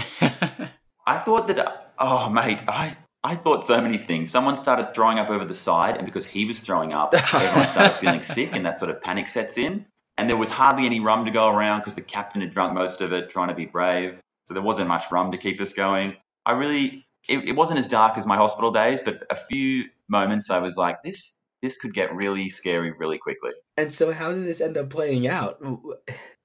[1.07, 2.91] I thought that, oh, mate, I,
[3.23, 4.31] I thought so many things.
[4.31, 7.95] Someone started throwing up over the side, and because he was throwing up, everyone started
[7.95, 9.85] feeling sick, and that sort of panic sets in.
[10.17, 13.01] And there was hardly any rum to go around because the captain had drunk most
[13.01, 14.21] of it, trying to be brave.
[14.45, 16.15] So there wasn't much rum to keep us going.
[16.45, 20.49] I really, it, it wasn't as dark as my hospital days, but a few moments
[20.49, 23.51] I was like, this, this could get really scary really quickly.
[23.77, 25.61] And so, how did this end up playing out?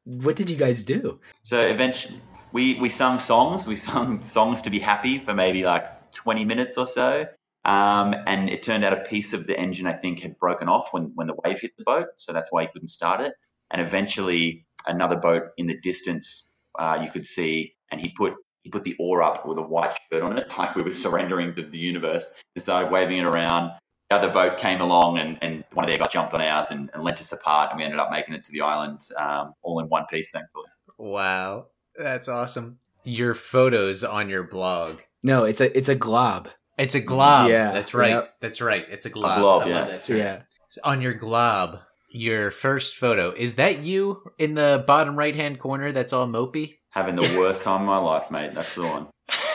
[0.05, 1.21] What did you guys do?
[1.43, 2.21] So eventually,
[2.53, 3.67] we we sung songs.
[3.67, 7.27] We sung songs to be happy for maybe like 20 minutes or so.
[7.65, 10.93] Um, and it turned out a piece of the engine, I think, had broken off
[10.93, 12.07] when, when the wave hit the boat.
[12.17, 13.35] So that's why he couldn't start it.
[13.71, 18.71] And eventually, another boat in the distance, uh, you could see, and he put he
[18.71, 21.63] put the oar up with a white shirt on it, like we were surrendering to
[21.63, 23.73] the universe, and started waving it around.
[24.11, 26.91] The other boat came along, and, and one of their guys jumped on ours and,
[26.93, 29.55] and lent us a part, and we ended up making it to the island um,
[29.63, 30.67] all in one piece, thankfully.
[30.99, 32.79] wow, that's awesome.
[33.05, 34.99] Your photos on your blog.
[35.23, 36.49] No, it's a it's a glob.
[36.77, 37.51] It's a glob.
[37.51, 38.11] Yeah, that's right.
[38.11, 38.35] yep.
[38.41, 38.87] That's right.
[38.89, 39.39] It's a glob.
[39.41, 40.07] glob, I love yes.
[40.07, 40.19] that term.
[40.19, 40.43] Yeah.
[40.85, 45.93] On your glob, your first photo is that you in the bottom right hand corner?
[45.93, 46.79] That's all mopey.
[46.91, 48.53] Having the worst time of my life, mate.
[48.53, 49.07] That's the one.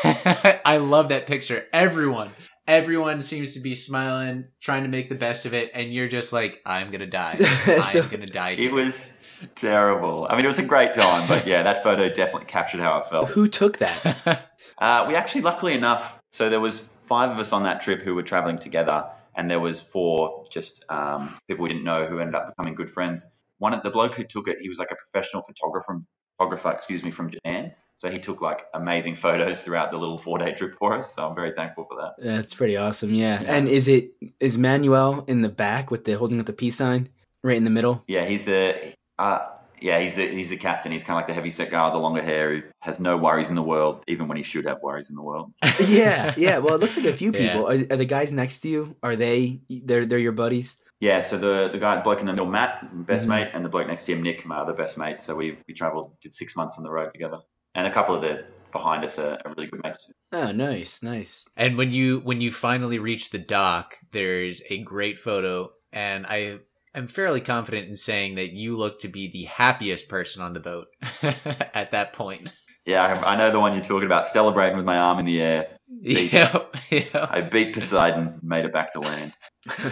[0.66, 1.66] I love that picture.
[1.74, 2.32] Everyone,
[2.68, 6.32] everyone seems to be smiling, trying to make the best of it, and you're just
[6.32, 7.34] like, I'm gonna die.
[7.82, 8.52] So- I'm gonna die.
[8.52, 9.12] It was
[9.56, 10.28] terrible.
[10.30, 13.04] I mean, it was a great time, but yeah, that photo definitely captured how I
[13.10, 13.30] felt.
[13.30, 14.50] Who took that?
[14.78, 18.14] Uh, we actually, luckily enough, so there was five of us on that trip who
[18.14, 22.36] were traveling together, and there was four just um, people we didn't know who ended
[22.36, 23.26] up becoming good friends.
[23.58, 25.98] One of the bloke who took it, he was like a professional photographer,
[26.38, 27.74] photographer, excuse me, from Japan.
[27.98, 31.16] So he took like amazing photos throughout the little four day trip for us.
[31.16, 32.16] So I'm very thankful for that.
[32.22, 33.14] That's pretty awesome.
[33.14, 33.42] Yeah.
[33.42, 33.56] Yeah.
[33.56, 37.08] And is it is Manuel in the back with the holding up the peace sign
[37.44, 38.04] right in the middle?
[38.08, 39.48] Yeah, he's the uh,
[39.80, 40.92] yeah he's the he's the captain.
[40.92, 43.16] He's kind of like the heavy set guy with the longer hair who has no
[43.16, 45.54] worries in the world, even when he should have worries in the world.
[45.88, 46.34] yeah.
[46.36, 46.58] Yeah.
[46.58, 47.54] Well, it looks like a few Yeah.
[47.54, 47.68] people.
[47.70, 48.98] Are, are the guys next to you?
[49.02, 49.62] Are they?
[49.70, 50.82] They're they're your buddies.
[51.00, 53.30] Yeah, so the the guy, bloke in the middle, Matt, best Mhm.
[53.30, 55.22] mate, and the bloke next to him, Nick, my other best mate.
[55.22, 57.40] So we we travelled, did six months on the road together,
[57.76, 60.10] and a couple of the behind us are, are really good mates.
[60.32, 61.46] Oh, nice, nice.
[61.56, 66.60] And when you when you finally reach the dock, there's a great photo, and I
[66.94, 70.54] I am fairly confident in saying that you look to be the happiest person on
[70.54, 70.88] the boat
[71.22, 72.48] at that point.
[72.86, 75.42] Yeah, I, I know the one you're talking about, celebrating with my arm in the
[75.42, 75.68] air.
[76.02, 76.32] Beat.
[76.32, 76.60] Yeah,
[76.92, 77.28] yeah.
[77.30, 79.34] I beat Poseidon, made it back to land.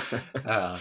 [0.46, 0.80] Oh.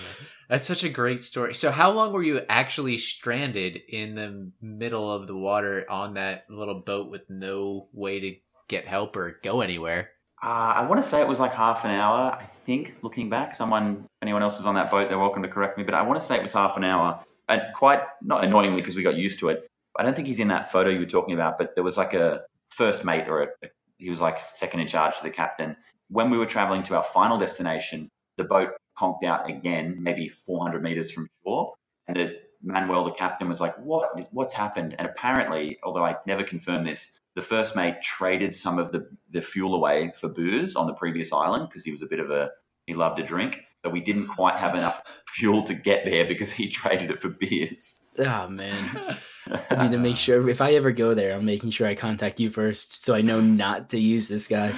[0.48, 1.54] That's such a great story.
[1.54, 6.44] So, how long were you actually stranded in the middle of the water on that
[6.50, 8.36] little boat with no way to
[8.68, 10.10] get help or go anywhere?
[10.42, 12.36] Uh, I want to say it was like half an hour.
[12.38, 15.78] I think, looking back, someone, anyone else was on that boat, they're welcome to correct
[15.78, 17.24] me, but I want to say it was half an hour.
[17.48, 19.70] And quite, not annoyingly, because we got used to it.
[19.96, 22.14] I don't think he's in that photo you were talking about, but there was like
[22.14, 25.76] a first mate or a, he was like second in charge to the captain.
[26.08, 30.82] When we were traveling to our final destination, the boat conked out again, maybe 400
[30.82, 31.74] meters from shore.
[32.08, 34.10] And the, Manuel, the captain, was like, "What?
[34.32, 38.92] What's happened?" And apparently, although I never confirmed this, the first mate traded some of
[38.92, 42.20] the, the fuel away for booze on the previous island because he was a bit
[42.20, 42.50] of a
[42.86, 43.64] he loved to drink.
[43.84, 47.30] So we didn't quite have enough fuel to get there because he traded it for
[47.30, 48.08] beers.
[48.18, 48.76] oh man,
[49.70, 52.40] I need to make sure if I ever go there, I'm making sure I contact
[52.40, 54.74] you first, so I know not to use this guy.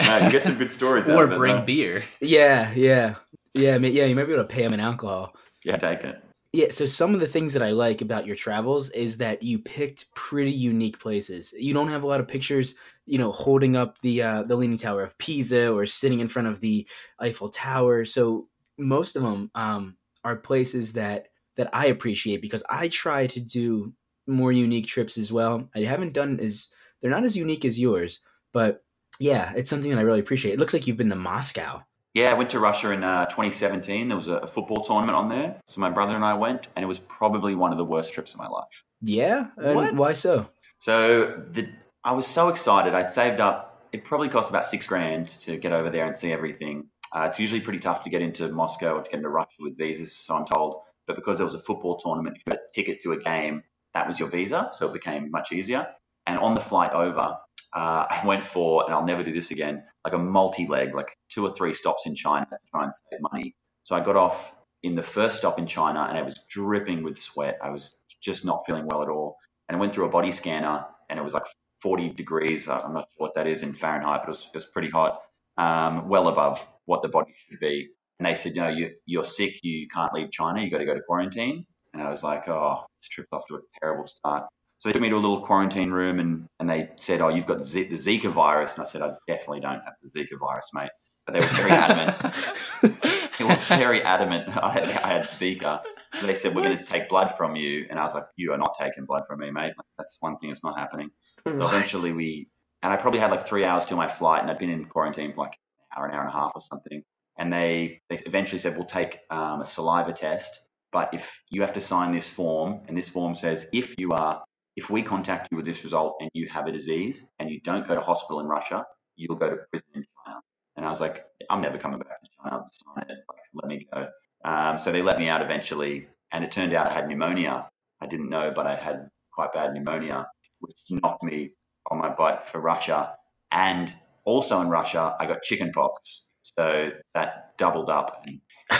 [0.00, 1.62] No, you get some good stories out Or of it, bring though.
[1.62, 2.04] beer.
[2.20, 3.16] Yeah, yeah,
[3.54, 4.06] yeah, ma- yeah.
[4.06, 5.36] You might be able to pay him in alcohol.
[5.64, 6.22] Yeah, take it.
[6.54, 9.58] Yeah, so some of the things that I like about your travels is that you
[9.58, 11.54] picked pretty unique places.
[11.56, 12.74] You don't have a lot of pictures,
[13.06, 16.48] you know, holding up the uh, the Leaning Tower of Pisa or sitting in front
[16.48, 16.86] of the
[17.18, 18.04] Eiffel Tower.
[18.04, 23.40] So most of them um, are places that that I appreciate because I try to
[23.40, 23.92] do
[24.26, 25.68] more unique trips as well.
[25.74, 26.68] I haven't done as
[27.00, 28.20] they're not as unique as yours,
[28.52, 28.84] but
[29.18, 30.54] yeah, it's something that I really appreciate.
[30.54, 31.82] It looks like you've been to Moscow.
[32.14, 34.08] Yeah, I went to Russia in uh, 2017.
[34.08, 36.82] There was a, a football tournament on there, so my brother and I went, and
[36.82, 38.84] it was probably one of the worst trips of my life.
[39.00, 39.94] Yeah, and What?
[39.94, 40.48] why so?
[40.78, 41.68] So the
[42.04, 42.94] I was so excited.
[42.94, 43.86] I'd saved up.
[43.92, 46.88] It probably cost about six grand to get over there and see everything.
[47.14, 49.76] Uh, it's usually pretty tough to get into Moscow or to get into Russia with
[49.78, 50.80] visas, so I'm told.
[51.06, 53.62] But because there was a football tournament, if you had a ticket to a game,
[53.94, 55.88] that was your visa, so it became much easier.
[56.26, 57.36] And on the flight over,
[57.74, 61.46] uh, I went for, and I'll never do this again, like a multi-leg, like two
[61.46, 63.56] or three stops in China to try and save money.
[63.84, 67.18] So I got off in the first stop in China, and I was dripping with
[67.18, 67.58] sweat.
[67.62, 69.36] I was just not feeling well at all.
[69.68, 71.46] And I went through a body scanner, and it was like
[71.82, 72.68] 40 degrees.
[72.68, 74.90] I- I'm not sure what that is in Fahrenheit, but it was, it was pretty
[74.90, 75.20] hot,
[75.58, 77.90] um, well above what the body should be.
[78.22, 79.58] And they said, no, you, you're sick.
[79.64, 80.62] You can't leave China.
[80.62, 81.66] You got to go to quarantine.
[81.92, 84.44] And I was like, oh, this trip's off to a terrible start.
[84.78, 87.46] So they took me to a little quarantine room and, and they said, oh, you've
[87.46, 88.76] got the Z- the Zika virus.
[88.76, 90.90] And I said, I definitely don't have the Zika virus, mate.
[91.26, 92.36] But they were very adamant.
[93.38, 95.80] They were very adamant I had, I had Zika.
[96.22, 97.86] They said, we're going to take blood from you.
[97.90, 99.72] And I was like, you are not taking blood from me, mate.
[99.98, 101.10] That's one thing that's not happening.
[101.44, 102.46] So eventually we,
[102.82, 105.32] and I probably had like three hours till my flight, and I'd been in quarantine
[105.32, 105.58] for like
[105.90, 107.02] an hour, an hour and a half or something.
[107.38, 110.60] And they, they eventually said, we'll take um, a saliva test,
[110.92, 114.42] but if you have to sign this form, and this form says, if you are,
[114.76, 117.88] if we contact you with this result and you have a disease and you don't
[117.88, 118.84] go to hospital in Russia,
[119.16, 120.40] you'll go to prison in China.
[120.76, 122.62] And I was like, I'm never coming back to China.
[122.68, 123.18] Sign it.
[123.28, 124.08] Like, let me go.
[124.44, 127.68] Um, so they let me out eventually, and it turned out I had pneumonia.
[128.00, 130.26] I didn't know, but I had quite bad pneumonia,
[130.60, 131.50] which knocked me
[131.90, 133.14] on my butt for Russia.
[133.50, 136.31] And also in Russia, I got chickenpox.
[136.42, 138.26] So that doubled up.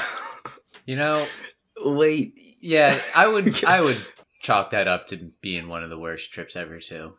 [0.84, 1.24] You know,
[1.84, 3.98] Wait, yeah, I would I would
[4.40, 7.14] chalk that up to being one of the worst trips ever too.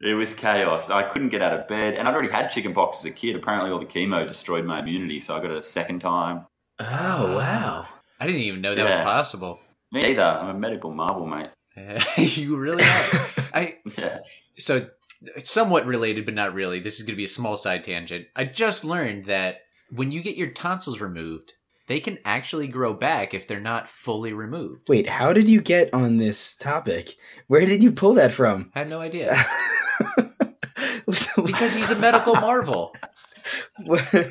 [0.00, 0.90] it was chaos.
[0.90, 1.94] I couldn't get out of bed.
[1.94, 3.36] And I'd already had chickenpox as a kid.
[3.36, 5.20] Apparently, all the chemo destroyed my immunity.
[5.20, 6.46] So I got it a second time.
[6.80, 7.36] oh ah.
[7.36, 7.88] wow.
[8.18, 9.60] I didn't even know that was possible.
[9.92, 10.22] Me either.
[10.22, 11.50] I'm a medical marvel, mate.
[12.16, 13.30] you really are.
[13.52, 14.18] I Yeah.
[14.54, 14.88] so
[15.38, 16.80] somewhat related, but not really.
[16.80, 18.26] This is going to be a small side tangent.
[18.34, 21.54] I just learned that when you get your tonsils removed,
[21.88, 24.88] they can actually grow back if they're not fully removed.
[24.88, 27.14] Wait, how did you get on this topic?
[27.46, 28.70] Where did you pull that from?
[28.74, 29.36] I had no idea
[31.44, 32.92] because he's a medical marvel.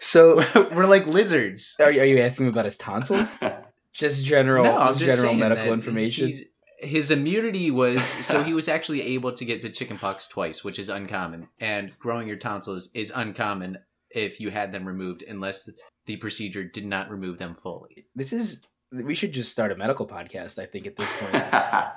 [0.00, 0.36] so,
[0.74, 1.76] We're like lizards.
[1.80, 3.38] are, you- are you asking about his tonsils?
[3.94, 6.28] Just general, no, just general medical information.
[6.28, 6.44] he's-
[6.82, 10.88] His immunity was so he was actually able to get the chickenpox twice, which is
[10.88, 11.48] uncommon.
[11.60, 13.78] And growing your tonsils is uncommon
[14.10, 15.68] if you had them removed, unless
[16.06, 18.06] the procedure did not remove them fully.
[18.14, 18.60] This is.
[18.90, 20.58] We should just start a medical podcast.
[20.58, 21.44] I think at this point.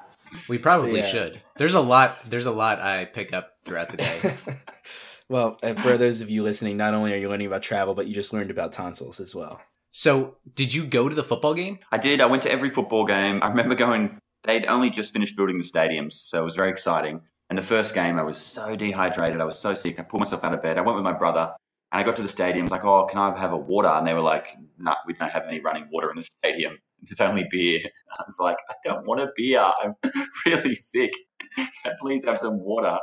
[0.50, 1.06] We probably Yeah.
[1.06, 1.42] should.
[1.58, 2.18] There's a lot.
[2.30, 4.34] There's a lot I pick up throughout the day.
[5.30, 8.08] well, and for those of you listening, not only are you learning about travel, but
[8.08, 9.62] you just learned about tonsils as well.
[9.92, 11.80] So, did you go to the football game?
[11.92, 12.20] I did.
[12.20, 13.40] I went to every football game.
[13.42, 17.22] I remember going, they'd only just finished building the stadiums, so it was very exciting.
[17.50, 19.40] And the first game, I was so dehydrated.
[19.40, 20.00] I was so sick.
[20.00, 20.78] I pulled myself out of bed.
[20.78, 21.54] I went with my brother,
[21.92, 22.64] and I got to the stadium.
[22.64, 23.90] I was like, oh, can I have a water?
[23.90, 26.78] And they were like, no, we don't have any running water in the stadium.
[27.04, 27.80] There's only beer.
[28.20, 29.60] I was like, I don't want a beer.
[29.84, 29.96] I'm
[30.46, 31.12] really sick.
[32.00, 32.98] Please have some water?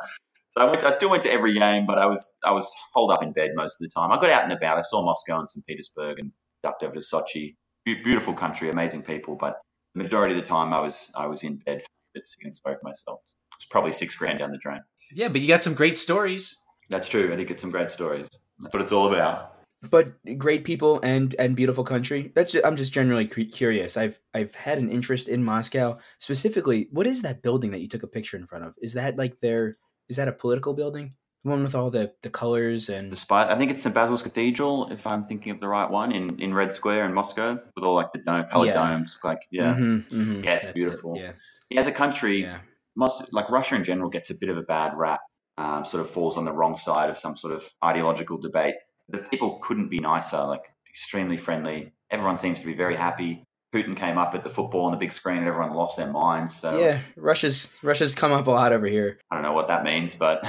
[0.50, 3.10] So I, went, I still went to every game, but I was I was holed
[3.10, 4.12] up in bed most of the time.
[4.12, 4.76] I got out and about.
[4.76, 5.64] I saw Moscow and St.
[5.64, 6.30] Petersburg and
[6.62, 7.56] ducked over to Sochi.
[7.86, 9.60] Be- beautiful country, amazing people, but
[9.94, 11.82] majority of the time I was I was in bed, a
[12.14, 13.20] bit sick and sorry for myself.
[13.56, 14.80] It's probably six grand down the drain.
[15.14, 16.56] Yeah, but you got some great stories.
[16.88, 17.32] That's true.
[17.32, 18.28] I did get some great stories.
[18.60, 19.50] That's what it's all about.
[19.90, 22.32] but great people and and beautiful country.
[22.34, 23.96] That's I'm just generally curious.
[23.96, 26.88] I've I've had an interest in Moscow specifically.
[26.92, 28.74] What is that building that you took a picture in front of?
[28.80, 29.76] Is that like their?
[30.08, 31.14] Is that a political building?
[31.44, 33.94] The one with all the the colors and Despite, I think it's St.
[33.94, 37.58] Basil's Cathedral, if I'm thinking of the right one, in, in Red Square in Moscow,
[37.74, 38.74] with all like the dome, colored Yeah.
[38.74, 39.18] domes.
[39.24, 39.74] Like, yeah.
[39.74, 40.44] Mhm, mhm.
[40.44, 41.16] Yeah, it's That's it, beautiful.
[41.16, 41.32] Yeah,
[41.68, 42.60] Yeah, As a country, yeah.
[42.94, 45.20] most like Russia in general gets a bit of a bad rap.
[45.58, 48.76] Um, sort of falls on the wrong side of some sort of ideological debate.
[49.08, 50.42] The people couldn't be nicer.
[50.44, 51.92] Like extremely friendly.
[52.10, 53.44] Everyone seems to be very happy.
[53.72, 56.54] Putin came up at the football on the big screen, and everyone lost their minds.
[56.54, 59.18] So Yeah, Russia's Russia's come up a lot over here.
[59.30, 60.44] I don't know what that means, but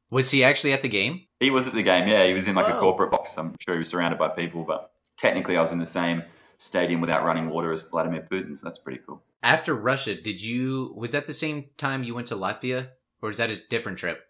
[0.10, 1.26] Was he actually at the game?
[1.40, 2.08] he was at the game.
[2.08, 2.80] Yeah, he was in like a oh.
[2.80, 3.36] corporate box.
[3.36, 6.22] I'm sure he was surrounded by people, but technically, I was in the same
[6.58, 8.56] stadium without running water as Vladimir Putin.
[8.56, 9.22] So that's pretty cool.
[9.42, 12.88] After Russia, did you was that the same time you went to Latvia,
[13.20, 14.24] or is that a different trip?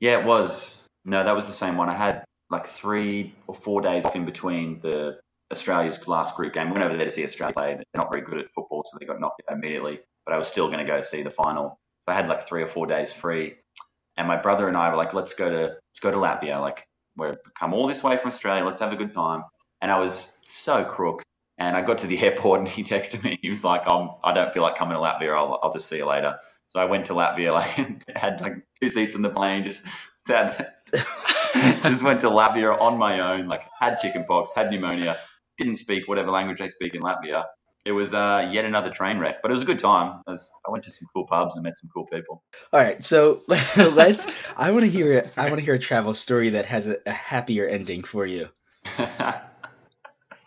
[0.00, 0.82] Yeah, it was.
[1.04, 1.88] No, that was the same one.
[1.88, 5.18] I had like three or four days off in between the
[5.52, 6.68] Australia's last group game.
[6.68, 7.74] I went over there to see Australia play.
[7.74, 10.00] They're not very good at football, so they got knocked out immediately.
[10.24, 11.78] But I was still going to go see the final.
[12.06, 13.54] So I had like three or four days free,
[14.16, 16.60] and my brother and I were like, "Let's go to let's go to Latvia.
[16.60, 16.86] Like,
[17.16, 18.64] we've come all this way from Australia.
[18.64, 19.44] Let's have a good time."
[19.80, 21.22] And I was so crook.
[21.58, 23.38] And I got to the airport, and he texted me.
[23.42, 25.36] He was like, um, "I don't feel like coming to Latvia.
[25.36, 28.88] I'll I'll just see you later." So I went to Latvia, like had like two
[28.88, 29.86] seats in the plane, just
[30.26, 30.72] had,
[31.82, 35.18] just went to Latvia on my own, like had chickenpox, had pneumonia,
[35.58, 37.44] didn't speak whatever language they speak in Latvia.
[37.84, 40.22] It was uh, yet another train wreck, but it was a good time.
[40.26, 42.42] I, was, I went to some cool pubs and met some cool people.
[42.72, 44.26] All right, so let's.
[44.56, 45.30] I want to hear.
[45.36, 48.48] I want to hear a travel story that has a, a happier ending for you.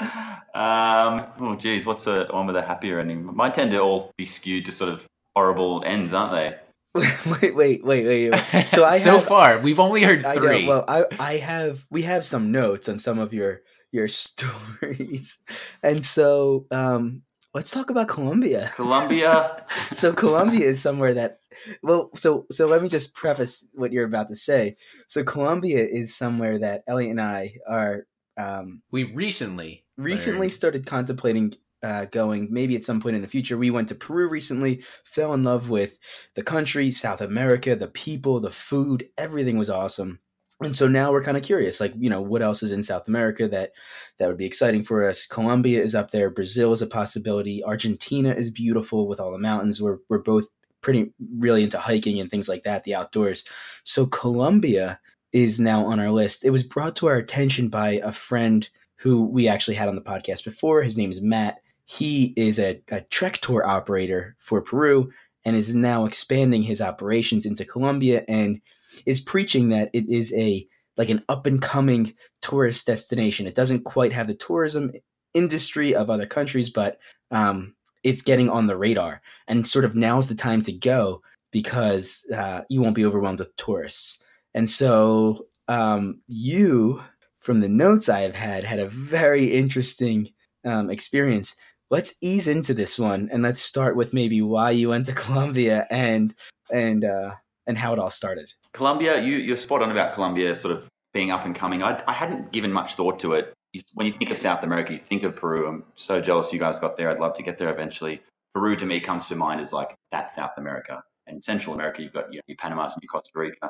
[0.02, 3.24] um, oh, geez, what's a one with a happier ending?
[3.36, 6.58] Mine tend to all be skewed to sort of horrible ends, aren't they?
[6.96, 8.70] wait, wait, wait, wait, wait.
[8.70, 10.66] So I so have, far we've only heard I three.
[10.66, 13.62] know, well, I I have we have some notes on some of your
[13.92, 15.38] your stories,
[15.84, 17.24] and so um,
[17.54, 18.72] let's talk about Colombia.
[18.76, 19.66] Colombia.
[19.92, 21.40] so Colombia is somewhere that
[21.82, 24.78] well, so so let me just preface what you're about to say.
[25.08, 28.06] So Colombia is somewhere that Elliot and I are
[28.38, 33.28] um, we recently recently learned- started contemplating uh, going maybe at some point in the
[33.28, 36.00] future we went to peru recently fell in love with
[36.34, 40.20] the country south america the people the food everything was awesome
[40.62, 43.08] and so now we're kind of curious like you know what else is in south
[43.08, 43.72] america that
[44.18, 45.26] that would be exciting for us?
[45.26, 49.82] Colombia is up there brazil is a possibility argentina is beautiful with all the mountains
[49.82, 50.48] we're, we're both
[50.82, 53.44] pretty really into hiking and things like that the outdoors.
[53.84, 55.00] So colombia
[55.34, 56.46] is now on our list.
[56.46, 60.02] It was brought to our attention by a friend who we actually had on the
[60.02, 60.84] podcast before.
[60.84, 61.58] His name is matt.
[61.86, 65.12] He is a, a trek tour operator for Peru
[65.46, 68.62] and is now expanding his operations into Colombia and
[69.06, 70.68] is preaching that it is a
[70.98, 73.46] like an up and coming tourist destination.
[73.46, 74.92] It doesn't quite have the tourism
[75.34, 76.98] industry of other countries, but
[77.30, 79.22] um, it's getting on the radar.
[79.48, 81.22] And sort of now's the time to go
[81.52, 84.18] because uh, you won't be overwhelmed with tourists.
[84.56, 87.04] And so um, you,
[87.36, 90.30] from the notes I have had, had a very interesting
[90.66, 91.56] um, experience
[91.90, 95.88] let's ease into this one and let's start with maybe why you went to Colombia
[95.90, 96.34] and
[96.72, 97.32] and uh,
[97.68, 98.52] and how it all started.
[98.74, 101.84] Colombia, you you're spot on about Colombia sort of being up and coming.
[101.84, 103.54] I, I hadn't given much thought to it.
[103.94, 105.68] When you think of South America, you think of Peru.
[105.68, 107.10] I'm so jealous you guys got there.
[107.10, 108.22] I'd love to get there eventually.
[108.54, 111.04] Peru to me comes to mind as like that's South America.
[111.28, 113.70] And Central America, you've got your Panamas and your Costa Rica,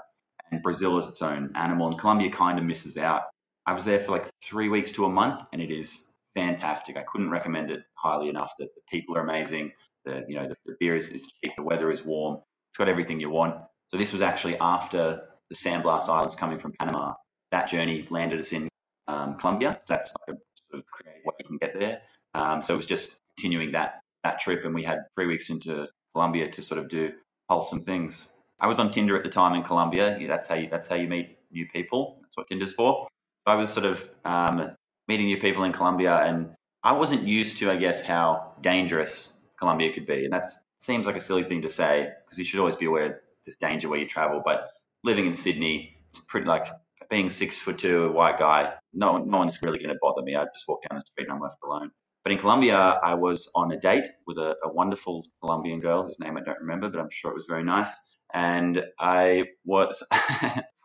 [0.52, 1.88] and Brazil is its own animal.
[1.88, 3.24] And Colombia kind of misses out.
[3.66, 6.98] I was there for like three weeks to a month, and it is fantastic.
[6.98, 8.54] I couldn't recommend it highly enough.
[8.60, 9.72] That the people are amazing.
[10.06, 11.54] The you know the, the beer is cheap.
[11.56, 12.42] The weather is warm.
[12.72, 13.56] It's got everything you want.
[13.92, 17.14] So this was actually after the San Blas Islands coming from Panama.
[17.52, 18.68] That journey landed us in
[19.08, 19.80] um, Colombia.
[19.88, 20.40] That's like a
[20.72, 22.02] sort of creative way you can get there.
[22.34, 25.88] Um, so it was just continuing that that trip, and we had three weeks into
[26.14, 27.14] Colombia to sort of do
[27.50, 28.30] wholesome things.
[28.60, 30.18] I was on Tinder at the time in Colombia.
[30.28, 32.20] That's how you that's how you meet new people.
[32.22, 33.08] That's what Tinder's for.
[33.46, 34.76] I was sort of um,
[35.08, 39.94] meeting new people in Colombia, and I wasn't used to, I guess, how dangerous Colombia
[39.94, 40.26] could be.
[40.26, 40.48] And that
[40.80, 43.90] seems like a silly thing to say because you should always be aware there's danger
[43.90, 44.42] where you travel.
[44.46, 44.70] But
[45.04, 46.68] living in Sydney, it's pretty like
[47.10, 48.74] being six foot two, a white guy.
[48.94, 50.36] No, no one's really going to bother me.
[50.36, 51.92] I just walk down the street and I'm left alone.
[52.24, 56.20] But in Colombia, I was on a date with a, a wonderful Colombian girl whose
[56.20, 57.98] name I don't remember, but I'm sure it was very nice.
[58.34, 60.04] And I was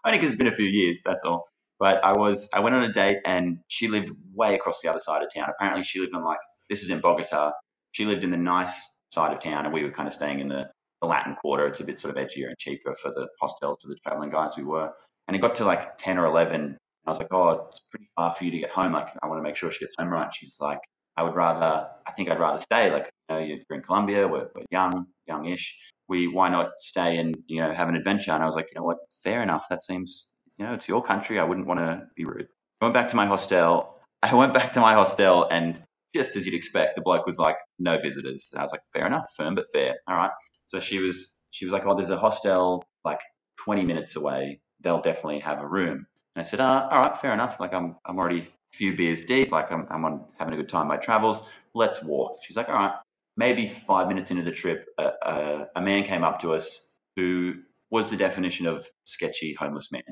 [0.05, 1.03] only because it's been a few years.
[1.05, 1.45] That's all.
[1.81, 5.01] But I was I went on a date and she lived way across the other
[5.01, 5.49] side of town.
[5.51, 6.39] Apparently she lived on like
[6.71, 7.51] this is in Bogota.
[7.91, 10.49] She lived in the nice side of town and we were kind of staying in
[10.49, 10.71] the,
[11.03, 11.67] the Latin quarter.
[11.67, 14.57] It's a bit sort of edgier and cheaper for the hostels for the traveling guys
[14.57, 14.93] we were.
[15.29, 16.79] And it got to like ten or eleven.
[17.07, 18.93] I was like, Oh, it's pretty far for you to get home.
[18.93, 20.33] Like I want to make sure she gets home right.
[20.35, 20.81] She's like,
[21.17, 22.91] I would rather I think I'd rather stay.
[22.91, 25.79] Like, you know, you're in Colombia, we're, we're young, youngish.
[26.09, 28.33] We why not stay and, you know, have an adventure?
[28.33, 29.67] And I was like, you know what, fair enough.
[29.69, 31.39] That seems you know, it's your country.
[31.39, 32.49] I wouldn't want to be rude.
[32.81, 33.97] I went back to my hostel.
[34.23, 35.83] I went back to my hostel, and
[36.15, 39.07] just as you'd expect, the bloke was like, "No visitors." And I was like, "Fair
[39.07, 40.31] enough, firm but fair." All right.
[40.73, 43.21] So she was, she was like, "Oh, there's a hostel like
[43.59, 44.63] 20 minutes away.
[44.81, 47.61] They'll definitely have a room." And I said, uh, "All right, fair enough.
[47.61, 49.53] Like I'm, I'm already a few beers deep.
[49.53, 50.89] Like I'm, I'm on having a good time.
[50.89, 51.43] My travels.
[51.75, 52.95] Let's walk." She's like, "All right."
[53.37, 57.55] Maybe five minutes into the trip, a, a, a man came up to us who
[57.91, 60.03] was the definition of sketchy homeless man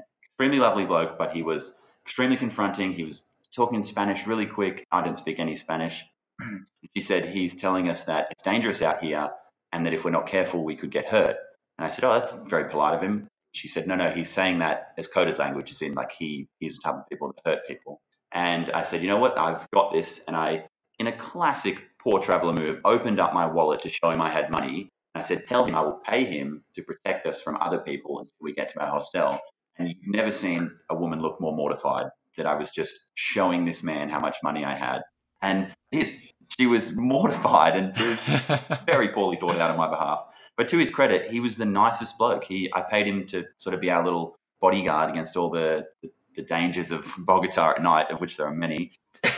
[0.40, 2.92] extremely lovely bloke, but he was extremely confronting.
[2.92, 4.86] He was talking Spanish really quick.
[4.90, 6.02] I didn't speak any Spanish.
[6.96, 9.30] she said, He's telling us that it's dangerous out here
[9.72, 11.36] and that if we're not careful, we could get hurt.
[11.78, 13.28] And I said, Oh, that's very polite of him.
[13.52, 16.76] She said, No, no, he's saying that as coded language, as in like he he's
[16.76, 18.00] the type of people that hurt people.
[18.32, 19.38] And I said, You know what?
[19.38, 20.22] I've got this.
[20.26, 20.66] And I,
[20.98, 24.50] in a classic poor traveler move, opened up my wallet to show him I had
[24.50, 24.90] money.
[25.14, 28.18] And I said, Tell him I will pay him to protect us from other people
[28.18, 29.38] until we get to our hostel.
[29.78, 32.06] And you've never seen a woman look more mortified
[32.36, 35.02] that I was just showing this man how much money I had.
[35.42, 36.14] And his,
[36.58, 38.46] she was mortified and was
[38.86, 40.24] very poorly thought out on my behalf.
[40.56, 42.44] But to his credit, he was the nicest bloke.
[42.44, 46.10] He I paid him to sort of be our little bodyguard against all the, the,
[46.36, 48.92] the dangers of Bogota at night, of which there are many.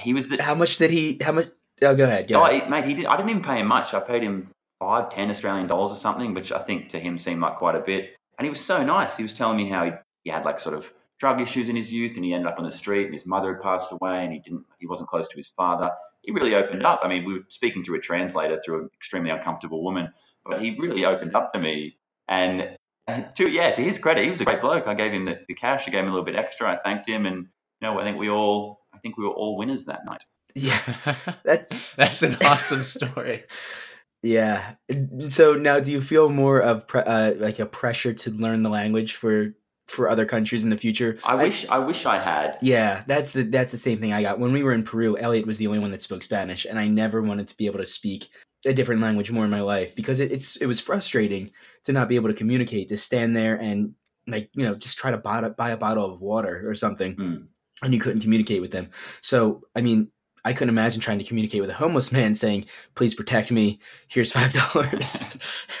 [0.00, 1.18] He was the how much did he?
[1.20, 1.48] How much?
[1.82, 2.28] Oh, go ahead.
[2.28, 2.62] Go Oh, ahead.
[2.64, 3.06] he- mate, he did.
[3.06, 3.92] I didn't even pay him much.
[3.92, 7.40] I paid him five, ten Australian dollars or something, which I think to him seemed
[7.40, 8.14] like quite a bit.
[8.38, 9.16] And he was so nice.
[9.16, 9.90] He was telling me how he,
[10.24, 12.64] he had like sort of drug issues in his youth, and he ended up on
[12.64, 14.64] the street, and his mother had passed away, and he didn't.
[14.78, 15.90] He wasn't close to his father.
[16.26, 17.00] He really opened up.
[17.02, 20.12] I mean, we were speaking through a translator through an extremely uncomfortable woman,
[20.44, 21.96] but he really opened up to me.
[22.28, 22.76] And
[23.36, 24.86] to yeah, to his credit, he was a great bloke.
[24.86, 25.86] I gave him the, the cash.
[25.88, 26.70] I gave him a little bit extra.
[26.70, 27.48] I thanked him, and you
[27.88, 30.24] know, I think we all, I think we were all winners that night.
[30.54, 30.80] Yeah.
[31.44, 33.44] That- That's an awesome story.
[34.22, 34.74] Yeah.
[35.28, 38.70] So now, do you feel more of pre- uh, like a pressure to learn the
[38.70, 39.54] language for
[39.88, 41.18] for other countries in the future?
[41.24, 42.58] I wish, I wish I had.
[42.62, 45.16] Yeah, that's the that's the same thing I got when we were in Peru.
[45.18, 47.78] Elliot was the only one that spoke Spanish, and I never wanted to be able
[47.78, 48.28] to speak
[48.64, 51.50] a different language more in my life because it, it's it was frustrating
[51.84, 53.92] to not be able to communicate, to stand there and
[54.26, 57.14] like you know just try to buy, a- buy a bottle of water or something,
[57.14, 57.36] Hmm.
[57.82, 58.90] and you couldn't communicate with them.
[59.20, 60.08] So I mean.
[60.46, 63.80] I couldn't imagine trying to communicate with a homeless man saying, "Please protect me.
[64.06, 65.24] Here's five dollars."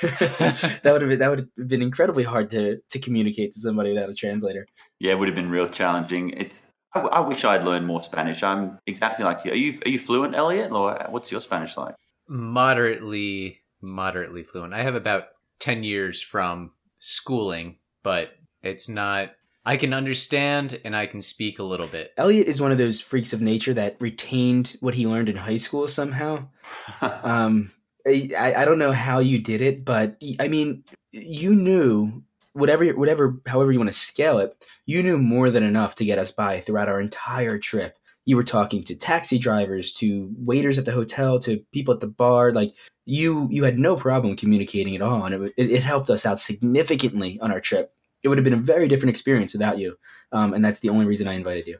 [0.02, 3.90] that would have been that would have been incredibly hard to to communicate to somebody
[3.90, 4.66] without a translator.
[4.98, 6.30] Yeah, it would have been real challenging.
[6.30, 6.66] It's.
[6.92, 8.42] I, I wish I'd learned more Spanish.
[8.42, 9.52] I'm exactly like you.
[9.52, 11.94] Are you are you fluent, Elliot, or what's your Spanish like?
[12.28, 14.74] Moderately, moderately fluent.
[14.74, 15.26] I have about
[15.60, 18.32] 10 years from schooling, but
[18.64, 19.30] it's not.
[19.66, 22.12] I can understand and I can speak a little bit.
[22.16, 25.56] Elliot is one of those freaks of nature that retained what he learned in high
[25.58, 26.48] school somehow.
[27.02, 27.72] Um,
[28.06, 32.86] I, I I don't know how you did it, but I mean, you knew whatever,
[32.90, 36.30] whatever, however you want to scale it, you knew more than enough to get us
[36.30, 37.98] by throughout our entire trip.
[38.24, 42.08] You were talking to taxi drivers, to waiters at the hotel, to people at the
[42.08, 42.52] bar.
[42.52, 46.24] Like you, you had no problem communicating at all, and it, it, it helped us
[46.24, 47.95] out significantly on our trip.
[48.26, 49.96] It would have been a very different experience without you,
[50.32, 51.78] um, and that's the only reason I invited you.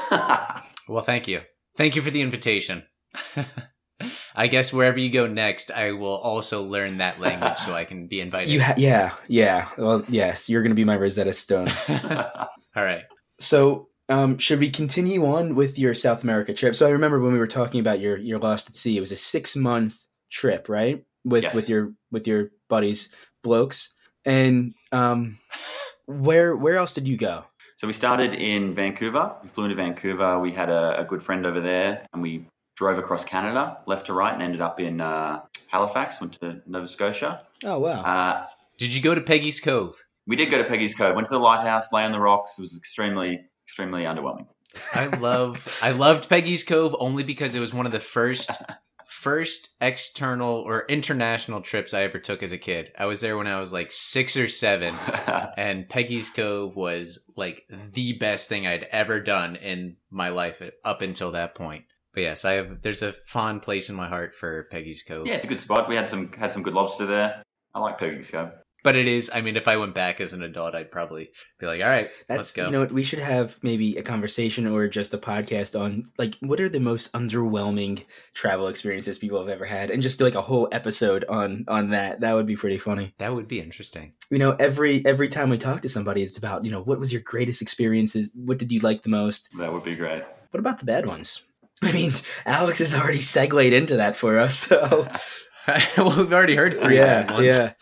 [0.88, 1.40] Well, thank you.
[1.78, 2.82] Thank you for the invitation.
[4.36, 8.06] I guess wherever you go next, I will also learn that language so I can
[8.06, 8.50] be invited.
[8.50, 9.68] You, ha- yeah, yeah.
[9.78, 11.68] Well, yes, you're going to be my Rosetta Stone.
[11.88, 13.04] All right.
[13.40, 16.74] So, um, should we continue on with your South America trip?
[16.76, 18.96] So, I remember when we were talking about your your Lost at Sea.
[18.98, 21.04] It was a six month trip, right?
[21.24, 21.54] With Yes.
[21.54, 23.08] with your with your buddies,
[23.42, 23.94] blokes,
[24.26, 25.38] and um,
[26.06, 27.44] where where else did you go?
[27.76, 29.34] so we started in Vancouver.
[29.42, 30.38] We flew into Vancouver.
[30.38, 32.46] We had a, a good friend over there, and we
[32.76, 36.20] drove across Canada, left to right, and ended up in uh, Halifax.
[36.20, 37.42] Went to Nova Scotia.
[37.64, 38.46] Oh wow, Uh,
[38.78, 39.96] Did you go to Peggy's Cove?
[40.26, 41.14] we did go to Peggy's Cove.
[41.14, 42.58] Went to the lighthouse, lay on the rocks.
[42.58, 44.46] It was extremely, extremely underwhelming.
[44.92, 48.50] I love I loved Peggy's Cove only because it was one of the first
[49.14, 52.90] first external or international trips I ever took as a kid.
[52.98, 54.94] I was there when I was like 6 or 7
[55.56, 57.62] and Peggy's Cove was like
[57.92, 61.84] the best thing I'd ever done in my life up until that point.
[62.12, 65.26] But yes, I have there's a fond place in my heart for Peggy's Cove.
[65.26, 65.88] yeah, it's a good spot.
[65.88, 67.42] We had some had some good lobster there.
[67.72, 68.50] I like Peggy's Cove.
[68.84, 71.66] But it is I mean if I went back as an adult I'd probably be
[71.66, 74.66] like, "All right, that's let's go." you know what we should have maybe a conversation
[74.68, 78.04] or just a podcast on like what are the most underwhelming
[78.34, 81.90] travel experiences people have ever had, and just do like a whole episode on on
[81.90, 82.20] that.
[82.20, 83.14] That would be pretty funny.
[83.18, 84.12] that would be interesting.
[84.30, 87.12] you know every every time we talk to somebody it's about you know what was
[87.12, 90.22] your greatest experiences what did you like the most That would be great.
[90.50, 91.42] what about the bad ones
[91.82, 92.12] i mean
[92.46, 95.06] alex has already segued into that for us so
[95.96, 97.46] well, we've already heard three bad yeah ones.
[97.46, 97.72] yeah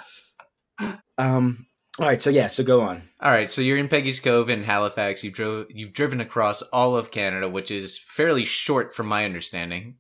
[1.19, 1.67] um
[1.99, 4.65] all right so yeah so go on All right, so you're in Peggy's Cove in
[4.65, 5.23] Halifax.
[5.23, 9.97] You've drove you've driven across all of Canada, which is fairly short from my understanding.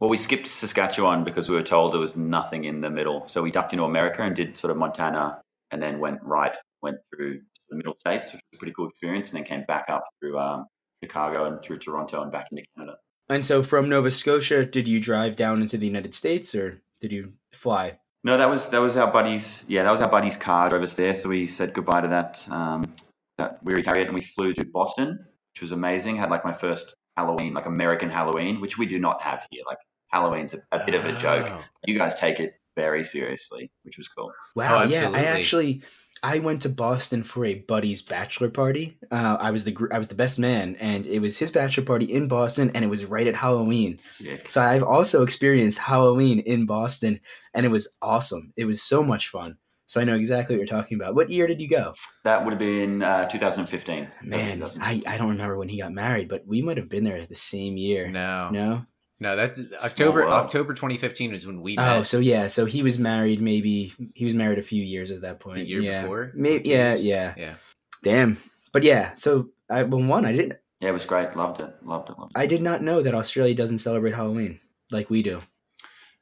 [0.00, 3.24] Well, we skipped Saskatchewan because we were told there was nothing in the middle.
[3.26, 6.98] So we ducked into America and did sort of Montana and then went right, went
[7.14, 10.04] through the middle states, which was a pretty cool experience, and then came back up
[10.20, 10.66] through um,
[11.02, 12.96] Chicago and through Toronto and back into Canada.
[13.28, 17.10] and so from nova scotia did you drive down into the united states or did
[17.12, 19.64] you fly No, that was that was our buddy's.
[19.68, 21.14] Yeah, that was our buddy's car drove us there.
[21.14, 22.90] So we said goodbye to that um,
[23.38, 26.16] that weary chariot and we flew to Boston, which was amazing.
[26.16, 29.62] Had like my first Halloween, like American Halloween, which we do not have here.
[29.66, 31.46] Like Halloween's a, a bit of a joke.
[31.50, 31.60] Oh.
[31.86, 34.32] You guys take it very seriously, which was cool.
[34.56, 35.10] Wow, Oh, yeah.
[35.12, 35.82] I actually
[36.24, 38.96] I went to Boston for a buddy's bachelor party.
[39.10, 41.84] Uh, I was the gr- I was the best man, and it was his bachelor
[41.84, 43.98] party in Boston, and it was right at Halloween.
[43.98, 44.50] Sick.
[44.50, 47.20] So I've also experienced Halloween in Boston,
[47.52, 48.54] and it was awesome.
[48.56, 49.58] It was so much fun.
[49.86, 51.14] So I know exactly what you're talking about.
[51.14, 51.92] What year did you go?
[52.24, 54.08] That would have been uh, 2015.
[54.22, 54.82] Man, 2015.
[54.82, 57.34] I, I don't remember when he got married, but we might have been there the
[57.34, 58.08] same year.
[58.08, 58.86] No, No?
[59.24, 60.28] No, that's October.
[60.28, 61.96] October 2015 is when we oh, met.
[61.96, 63.40] Oh, so yeah, so he was married.
[63.40, 65.60] Maybe he was married a few years at that point.
[65.60, 66.02] The year yeah.
[66.02, 66.30] before?
[66.34, 66.68] Maybe.
[66.68, 67.04] Yeah, years?
[67.04, 67.34] yeah.
[67.36, 67.54] yeah.
[68.02, 68.36] Damn.
[68.72, 71.34] But yeah, so I well one I didn't yeah, it was great.
[71.34, 71.74] Loved it.
[71.82, 72.18] Loved it.
[72.18, 72.38] Loved it.
[72.38, 74.60] I did not know that Australia doesn't celebrate Halloween
[74.90, 75.40] like we do.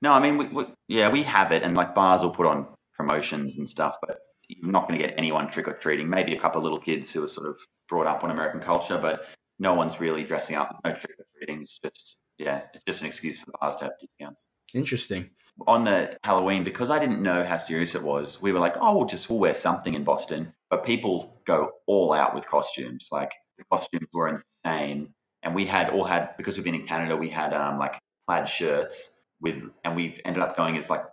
[0.01, 2.69] No, I mean, we, we, yeah, we have it, and like bars will put on
[2.97, 6.09] promotions and stuff, but you're not going to get anyone trick or treating.
[6.09, 8.99] Maybe a couple of little kids who are sort of brought up on American culture,
[8.99, 9.27] but
[9.59, 10.79] no one's really dressing up.
[10.85, 11.63] No trick or treating.
[11.63, 14.47] It's just, yeah, it's just an excuse for the bars to have discounts.
[14.75, 15.31] Interesting.
[15.67, 18.97] On the Halloween, because I didn't know how serious it was, we were like, oh,
[18.97, 20.53] we'll just we'll wear something in Boston.
[20.71, 23.09] But people go all out with costumes.
[23.13, 27.17] Like the costumes were insane, and we had all had because we've been in Canada,
[27.17, 31.05] we had um like plaid shirts with, and we ended up going as like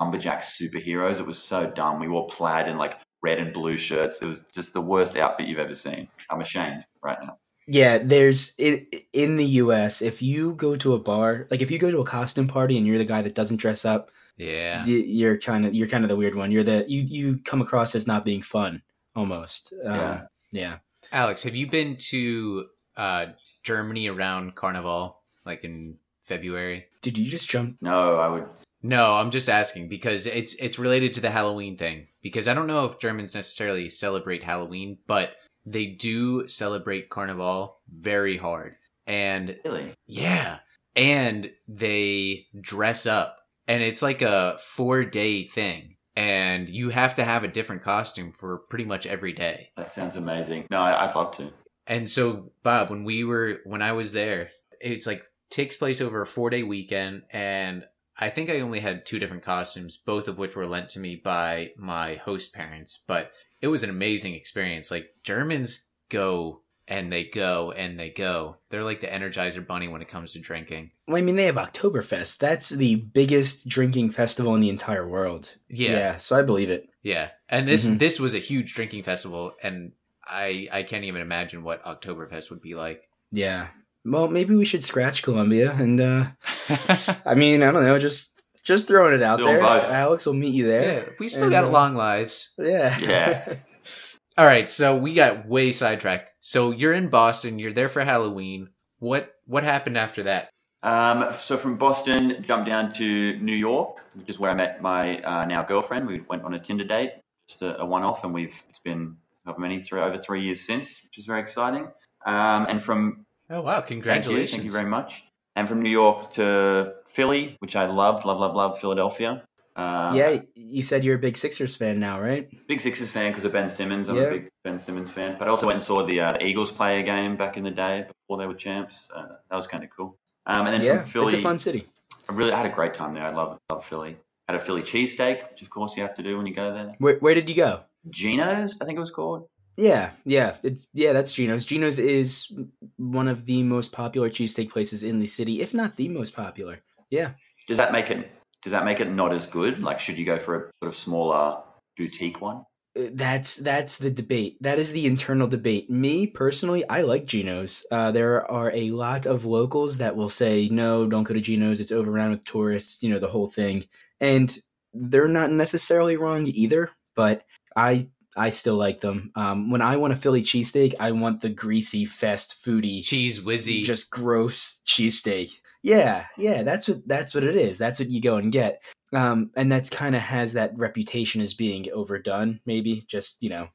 [0.00, 1.18] lumberjack superheroes.
[1.18, 1.98] It was so dumb.
[1.98, 4.22] We wore plaid and like red and blue shirts.
[4.22, 6.08] It was just the worst outfit you've ever seen.
[6.30, 7.38] I'm ashamed right now.
[7.68, 11.78] Yeah, there's in in the US, if you go to a bar, like if you
[11.78, 14.84] go to a costume party and you're the guy that doesn't dress up, Yeah.
[14.86, 16.50] you're kind of you're kind of the weird one.
[16.50, 18.82] You're the you you come across as not being fun
[19.14, 19.74] almost.
[19.84, 20.20] Um, Yeah.
[20.50, 20.78] yeah.
[21.12, 22.66] Alex, have you been to
[22.96, 23.26] uh,
[23.62, 26.86] Germany around Carnival, like in February?
[27.02, 27.76] Did you just jump?
[27.80, 28.46] No, I would.
[28.82, 32.06] No, I'm just asking because it's it's related to the Halloween thing.
[32.22, 35.32] Because I don't know if Germans necessarily celebrate Halloween, but
[35.70, 38.76] they do celebrate Carnival very hard.
[39.06, 39.94] And Really?
[40.06, 40.58] yeah,
[40.94, 47.24] and they dress up, and it's like a four day thing, and you have to
[47.24, 49.70] have a different costume for pretty much every day.
[49.76, 50.66] That sounds amazing.
[50.70, 51.52] No, I, I'd love to.
[51.86, 54.50] And so, Bob, when we were when I was there,
[54.80, 57.84] it's like takes place over a four day weekend, and
[58.18, 61.16] I think I only had two different costumes, both of which were lent to me
[61.16, 63.02] by my host parents.
[63.06, 63.30] But
[63.60, 64.90] it was an amazing experience.
[64.90, 68.56] Like Germans go and they go and they go.
[68.70, 70.90] They're like the Energizer Bunny when it comes to drinking.
[71.06, 72.38] Well, I mean, they have Oktoberfest.
[72.38, 75.56] That's the biggest drinking festival in the entire world.
[75.68, 76.16] Yeah, Yeah.
[76.16, 76.88] so I believe it.
[77.02, 77.30] yeah.
[77.48, 77.98] And this Mhm.
[77.98, 79.92] this was a huge drinking festival, and
[80.24, 83.02] I I can't even imagine what Oktoberfest would be like.
[83.32, 83.68] Yeah.
[84.04, 86.26] Well, maybe we should scratch Colombia, and uh
[87.26, 88.32] I mean, I don't know, just
[88.68, 89.60] just throwing it out Still there.
[89.62, 89.84] vibe.
[89.90, 91.16] Alex will meet you yeah, there.
[91.18, 92.52] we still And, got uh, long lives.
[92.58, 92.96] Yeah.
[93.00, 93.66] Yes.
[94.38, 96.34] All right, so we got way sidetracked.
[96.38, 97.58] So you're in Boston.
[97.58, 98.68] You're there for Halloween.
[99.00, 100.50] What what happened after that?
[100.84, 105.20] Um, so from Boston, jumped down to New York, which is where I met my
[105.22, 106.06] uh, now girlfriend.
[106.06, 107.12] We went on a Tinder date,
[107.48, 111.02] just a, a one-off, and we've it's been however many three over three years since,
[111.02, 111.88] which is very exciting.
[112.24, 113.80] Um, and from Oh wow!
[113.80, 114.52] thank you, Congratulations!
[114.52, 115.24] thank you very much.
[115.58, 119.42] And from New York to Philly, which I loved, love, love, love Philadelphia.
[119.74, 122.48] Um, yeah, you said you're a big Sixers fan now, right?
[122.68, 124.08] big Sixers fan because of Ben Simmons.
[124.08, 124.22] I'm Yeah.
[124.22, 125.34] a big Ben Simmons fan.
[125.36, 127.72] But I also went and saw the, uh, Eagles play a game back in the
[127.72, 129.10] day before they were champs.
[129.12, 130.16] Uh, that was kind of cool.
[130.46, 131.88] Um, and then Yeah, from Philly, it's a fun city.
[132.28, 133.24] I really I had a great time there.
[133.24, 134.16] I love love Philly.
[134.48, 136.94] Had a Philly cheesesteak, which of course you have to do when you go there.
[136.98, 137.80] Where where did you go?
[138.10, 139.48] Geno's, I think it was called.
[139.78, 141.12] Yeah, yeah, it's yeah.
[141.12, 141.64] That's Geno's.
[141.64, 142.52] Geno's is
[142.96, 146.80] one of the most popular cheesesteak places in the city, if not the most popular.
[147.10, 147.34] Yeah,
[147.68, 148.28] Does that make it
[148.62, 149.80] does that make it not as good?
[149.80, 151.62] Like should you go for a sort of smaller
[151.96, 152.64] boutique one?
[152.98, 154.60] Uh, that's that's the debate.
[154.62, 155.88] That is the internal debate.
[155.88, 157.86] Me personally, I like Geno's.
[157.92, 161.78] Uh, there are a lot of locals that will say, "No, don't go to Geno's.
[161.78, 163.84] It's overrun with tourists." You know the whole thing,
[164.20, 164.58] and
[164.92, 166.90] they're not necessarily wrong either.
[167.14, 167.44] But
[167.76, 168.08] I
[168.38, 169.32] I still like them.
[169.34, 173.82] Um, when I want a Philly cheesesteak, I want the greasy, fast foodie, Cheese whizzy.
[173.84, 175.58] just gross cheesesteak.
[175.82, 177.78] Yeah, yeah, that's what that's what it is.
[177.78, 178.82] That's what you go and get.
[179.12, 183.68] Um, and that's kind of has that reputation as being overdone, maybe just you know,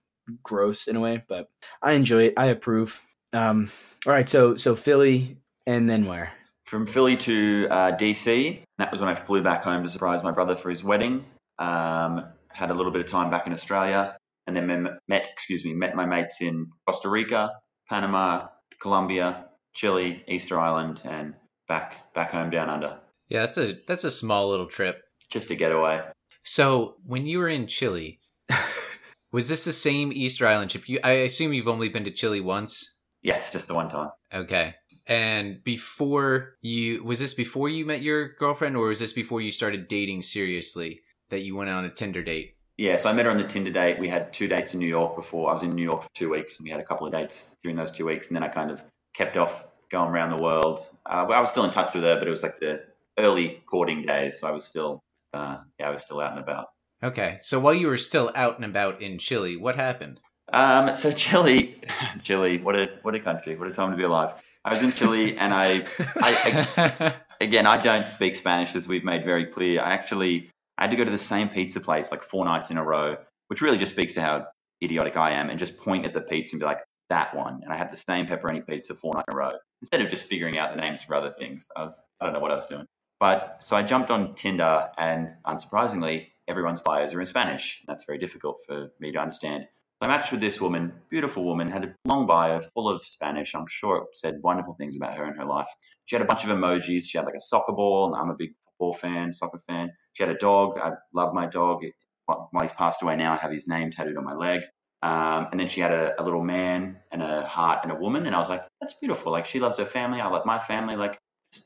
[0.44, 1.24] gross in a way.
[1.28, 1.50] But
[1.82, 2.34] I enjoy it.
[2.38, 3.02] I approve.
[3.32, 3.72] Um,
[4.06, 6.34] all right, so so Philly, and then where?
[6.66, 8.62] From Philly to uh, DC.
[8.78, 11.26] That was when I flew back home to surprise my brother for his wedding.
[11.60, 14.18] Um, had a little bit of time back in Australia,
[14.48, 17.52] and then met excuse me met my mates in Costa Rica,
[17.90, 18.48] Panama,
[18.82, 21.34] Colombia, Chile, Easter Island, and
[21.68, 23.00] back back home down under.
[23.30, 25.02] yeah, that's a that's a small little trip.
[25.30, 26.02] Just a getaway.
[26.44, 28.20] So when you were in Chile,
[29.32, 30.88] was this the same Easter Island trip?
[30.88, 32.98] You, I assume you've only been to Chile once.
[33.22, 34.10] Yes, just the one time.
[34.34, 34.76] Okay.
[35.08, 39.52] And before you, was this before you met your girlfriend, or was this before you
[39.52, 42.56] started dating seriously that you went on a Tinder date?
[42.78, 44.00] Yeah, so I met her on the Tinder date.
[44.00, 45.50] We had two dates in New York before.
[45.50, 47.56] I was in New York for two weeks, and we had a couple of dates
[47.64, 50.80] during those two weeks, and then I kind of kept off going around the world.
[51.06, 52.84] Uh, I was still in touch with her, but it was like the
[53.20, 55.04] early courting days, so I was still,
[55.34, 56.68] uh, yeah, I was still out and about.
[57.04, 60.20] Okay, so while you were still out and about in Chile, what happened?
[60.52, 61.80] Um, so Chile,
[62.24, 64.34] Chile, what a what a country, what a time to be alive.
[64.66, 69.04] I was in Chile, and I, I, I again, I don't speak Spanish, as we've
[69.04, 69.82] made very clear.
[69.82, 70.50] I actually
[70.84, 73.16] I had to go to the same pizza place like four nights in a row,
[73.48, 74.48] which really just speaks to how
[74.84, 77.62] idiotic I am, and just point at the pizza and be like, that one.
[77.64, 80.26] And I had the same pepperoni pizza four nights in a row instead of just
[80.26, 81.70] figuring out the names for other things.
[81.78, 82.86] I was I don't know what I was doing.
[83.22, 87.82] But so I jumped on Tinder, and unsurprisingly, everyone's bios are in Spanish.
[87.88, 89.64] That's very difficult for me to understand.
[89.64, 93.56] So I matched with this woman, beautiful woman, had a long bio full of Spanish.
[93.56, 95.70] I'm sure it said wonderful things about her and her life.
[96.08, 97.04] She had a bunch of emojis.
[97.06, 98.54] She had like a soccer ball, and I'm a big
[98.84, 99.92] football fan, soccer fan.
[100.14, 100.78] She had a dog.
[100.78, 101.84] I love my dog.
[102.26, 104.62] While he's passed away now, I have his name tattooed on my leg.
[105.02, 108.26] Um, and then she had a, a, little man and a heart and a woman.
[108.26, 109.34] And I was like, that's beautiful.
[109.34, 110.22] Like she loves her family.
[110.22, 110.96] I love my family.
[110.96, 111.20] Like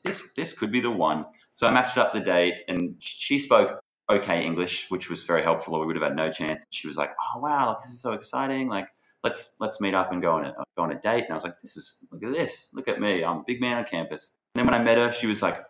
[0.04, 1.24] this, this could be the one.
[1.54, 3.78] So I matched up the date and she spoke
[4.10, 6.66] okay English, which was very helpful or we would have had no chance.
[6.70, 8.68] She was like, oh, wow, like, this is so exciting.
[8.68, 8.88] Like,
[9.22, 11.24] let's, let's meet up and go on a, go on a date.
[11.24, 12.70] And I was like, this is, look at this.
[12.74, 13.22] Look at me.
[13.22, 14.32] I'm a big man on campus.
[14.56, 15.62] And then when I met her, she was like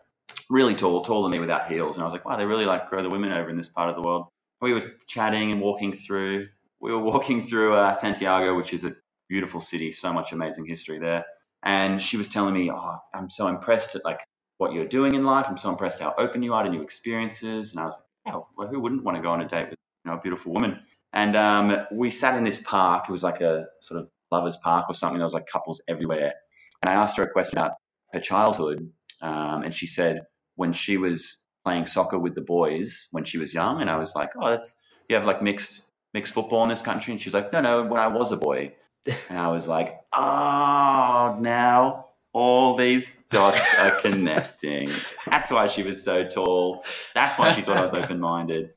[0.51, 1.97] really tall, taller than me without heels.
[1.97, 3.91] And I was like, wow, they really like grow the women over in this part
[3.91, 4.27] of the world.
[4.61, 6.49] We were chatting and walking through.
[6.81, 8.95] We were walking through uh, Santiago, which is a
[9.29, 11.25] beautiful city, so much amazing history there.
[11.63, 14.21] And she was telling me, oh, I'm so impressed at like
[14.59, 15.47] what you're doing in life.
[15.49, 17.73] I'm so impressed how open you are to new experiences.
[17.73, 19.79] And I was like, yeah, well, who wouldn't want to go on a date with
[20.05, 20.81] you know, a beautiful woman?
[21.13, 23.07] And um, we sat in this park.
[23.09, 25.19] It was like a sort of lovers park or something.
[25.19, 26.35] There was like couples everywhere.
[26.83, 27.73] And I asked her a question about
[28.13, 28.91] her childhood.
[29.21, 30.23] Um, and she said
[30.57, 33.81] when she was playing soccer with the boys when she was young.
[33.81, 35.83] And I was like, oh, that's, you have like mixed,
[36.15, 37.13] mixed football in this country.
[37.13, 38.75] And she was like, no, no, when I was a boy.
[39.31, 44.91] And I was like, oh, now all these dots are connecting.
[45.31, 46.85] That's why she was so tall.
[47.15, 48.71] That's why she thought I was open minded.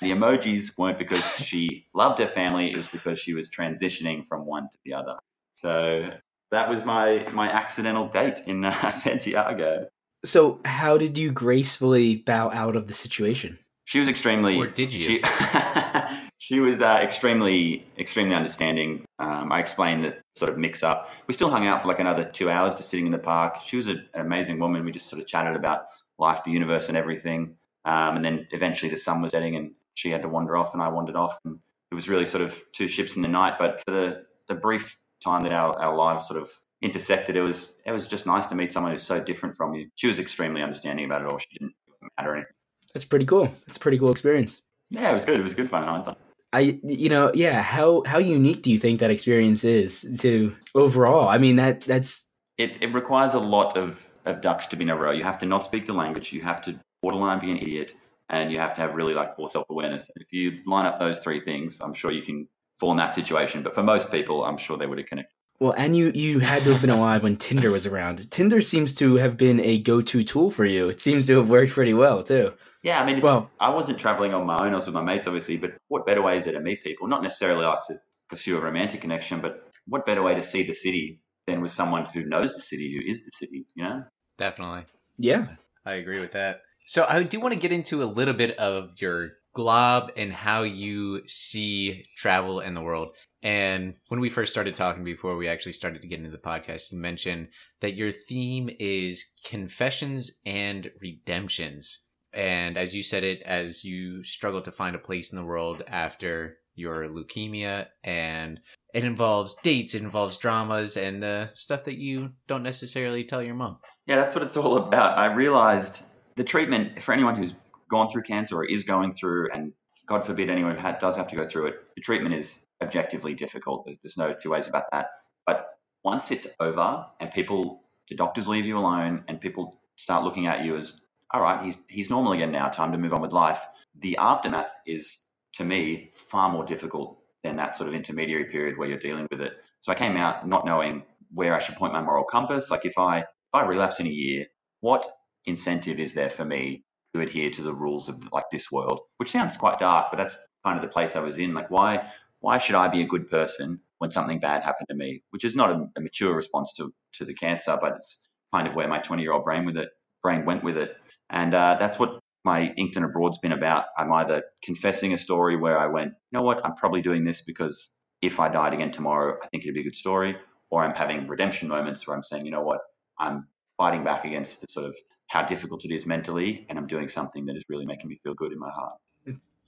[0.00, 4.46] The emojis weren't because she loved her family, it was because she was transitioning from
[4.46, 5.16] one to the other.
[5.54, 6.10] So
[6.50, 9.88] that was my, my accidental date in uh, Santiago.
[10.24, 13.58] So, how did you gracefully bow out of the situation?
[13.84, 14.56] She was extremely.
[14.56, 15.00] Or did you?
[15.00, 15.22] She,
[16.38, 19.04] she was uh, extremely, extremely understanding.
[19.18, 21.10] Um, I explained the sort of mix up.
[21.26, 23.60] We still hung out for like another two hours, just sitting in the park.
[23.62, 24.84] She was a, an amazing woman.
[24.84, 25.86] We just sort of chatted about
[26.18, 27.56] life, the universe, and everything.
[27.84, 30.82] Um, and then eventually the sun was setting, and she had to wander off, and
[30.82, 31.38] I wandered off.
[31.44, 31.58] And
[31.90, 33.58] it was really sort of two ships in the night.
[33.58, 36.50] But for the, the brief time that our, our lives sort of
[36.82, 39.88] intersected, it was it was just nice to meet someone who's so different from you.
[39.96, 41.38] She was extremely understanding about it all.
[41.38, 41.74] She didn't
[42.18, 42.52] matter anything.
[42.92, 43.52] That's pretty cool.
[43.66, 44.62] It's a pretty cool experience.
[44.90, 45.38] Yeah, it was good.
[45.38, 46.16] It was good fun in hindsight.
[46.52, 47.62] I, you know, yeah.
[47.62, 51.28] How how unique do you think that experience is to overall?
[51.28, 52.80] I mean, that that's it.
[52.80, 55.10] It requires a lot of of ducks to be in a row.
[55.10, 56.32] You have to not speak the language.
[56.32, 57.94] You have to borderline be an idiot,
[58.28, 60.10] and you have to have really like poor self awareness.
[60.16, 62.46] If you line up those three things, I'm sure you can
[62.78, 63.62] fall in that situation.
[63.62, 65.30] But for most people, I'm sure they would have connected.
[65.60, 68.30] Well, and you you had to have been alive when Tinder was around.
[68.30, 70.88] Tinder seems to have been a go to tool for you.
[70.88, 72.52] It seems to have worked pretty well too.
[72.82, 74.72] Yeah, I mean, well, I wasn't traveling on my own.
[74.72, 75.56] I was with my mates, obviously.
[75.56, 77.06] But what better way is there to meet people?
[77.06, 77.94] Not necessarily like to
[78.28, 82.06] pursue a romantic connection, but what better way to see the city than with someone
[82.06, 83.66] who knows the city, who is the city?
[83.74, 84.02] You know?
[84.38, 84.86] Definitely.
[85.16, 85.46] Yeah,
[85.86, 86.62] I agree with that.
[86.86, 90.62] So I do want to get into a little bit of your glob and how
[90.62, 93.10] you see travel in the world.
[93.42, 96.90] And when we first started talking before we actually started to get into the podcast,
[96.90, 97.48] you mentioned
[97.80, 102.00] that your theme is confessions and redemptions.
[102.32, 105.82] And as you said it, as you struggle to find a place in the world
[105.86, 108.58] after your leukemia, and
[108.92, 113.54] it involves dates, it involves dramas, and uh, stuff that you don't necessarily tell your
[113.54, 113.78] mom.
[114.06, 115.16] Yeah, that's what it's all about.
[115.16, 117.54] I realized the treatment for anyone who's
[117.88, 119.72] gone through cancer or is going through, and
[120.06, 123.84] God forbid anyone who does have to go through it, the treatment is objectively difficult.
[123.84, 125.08] There's, there's no two ways about that.
[125.46, 125.66] But
[126.02, 130.64] once it's over and people, the doctors leave you alone and people start looking at
[130.64, 133.64] you as, all right, he's, he's normal again now, time to move on with life.
[133.98, 138.88] The aftermath is, to me, far more difficult than that sort of intermediary period where
[138.88, 139.54] you're dealing with it.
[139.80, 142.70] So I came out not knowing where I should point my moral compass.
[142.70, 144.46] Like if I if I relapse in a year,
[144.80, 145.06] what
[145.44, 146.84] incentive is there for me
[147.20, 149.00] adhere to the rules of like this world?
[149.18, 151.54] Which sounds quite dark, but that's kind of the place I was in.
[151.54, 152.10] Like why
[152.40, 155.22] why should I be a good person when something bad happened to me?
[155.30, 158.74] Which is not a, a mature response to, to the cancer, but it's kind of
[158.74, 159.88] where my 20 year old brain with it
[160.22, 160.96] brain went with it,
[161.30, 163.84] and uh, that's what my Inked and Abroad's been about.
[163.96, 167.40] I'm either confessing a story where I went, you know what, I'm probably doing this
[167.40, 170.36] because if I died again tomorrow, I think it'd be a good story,
[170.70, 172.80] or I'm having redemption moments where I'm saying, you know what,
[173.18, 173.46] I'm
[173.76, 174.96] fighting back against the sort of
[175.28, 178.34] how difficult it is mentally, and I'm doing something that is really making me feel
[178.34, 178.94] good in my heart.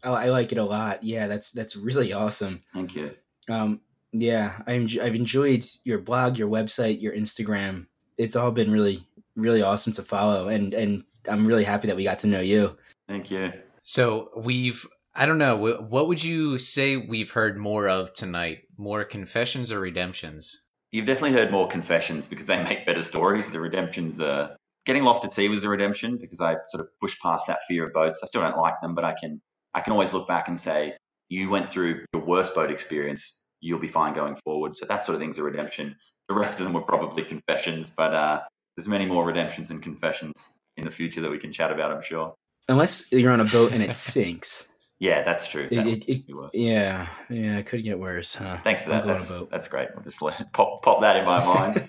[0.04, 1.02] Oh, I like it a lot.
[1.02, 2.62] Yeah, that's that's really awesome.
[2.72, 3.14] Thank you.
[3.48, 3.80] Um,
[4.12, 7.86] yeah, I enj- I've enjoyed your blog, your website, your Instagram.
[8.18, 12.04] It's all been really really awesome to follow, and and I'm really happy that we
[12.04, 12.76] got to know you.
[13.08, 13.52] Thank you.
[13.82, 18.62] So we've, I don't know, what would you say we've heard more of tonight?
[18.76, 20.64] More confessions or redemptions?
[20.90, 23.50] You've definitely heard more confessions because they make better stories.
[23.50, 27.20] The redemptions, uh, getting lost at sea was a redemption because I sort of pushed
[27.20, 28.20] past that fear of boats.
[28.22, 29.40] I still don't like them, but I can,
[29.74, 30.96] I can always look back and say,
[31.28, 33.44] you went through your worst boat experience.
[33.60, 34.76] You'll be fine going forward.
[34.76, 35.96] So that sort of thing's a redemption.
[36.28, 38.40] The rest of them were probably confessions, but uh,
[38.76, 41.90] there's many more redemptions and confessions in the future that we can chat about.
[41.90, 42.34] I'm sure.
[42.68, 44.68] Unless you're on a boat and it sinks.
[44.98, 45.68] Yeah, that's true.
[45.70, 46.50] It- That it- it- worse.
[46.54, 48.56] yeah, yeah, it could get worse, huh?
[48.64, 49.04] Thanks for that.
[49.04, 49.88] go on a That's, that's great.
[49.94, 51.86] I'll just let, pop pop that in my mind.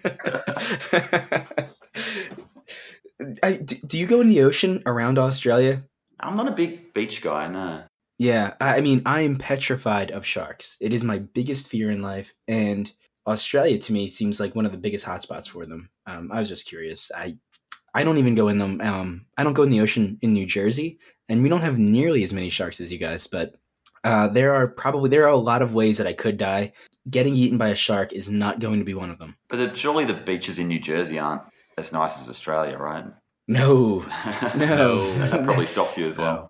[3.43, 5.83] I, do, you go in the ocean around Australia?
[6.19, 7.83] I'm not a big beach guy, no.
[8.19, 10.77] Yeah, I I mean, I am petrified of sharks.
[10.79, 12.91] It is my biggest fear in life, and
[13.27, 15.89] Australia to me seems like one of the biggest hotspots for them.
[16.05, 17.11] Um, I was just curious.
[17.15, 17.37] I
[17.93, 18.81] I don't even go in them.
[18.81, 20.99] Um, I don't go in the ocean in New Jersey,
[21.29, 23.27] and we don't have nearly as many sharks as you guys.
[23.27, 23.55] But
[24.03, 26.73] uh, there are probably there are a lot of ways that I could die.
[27.09, 29.35] Getting eaten by a shark is not going to be one of them.
[29.47, 31.43] But surely the beaches in New Jersey aren't
[31.77, 33.05] as nice as Australia, right?
[33.47, 34.05] No.
[34.55, 35.11] No.
[35.19, 36.49] that probably stops you as well.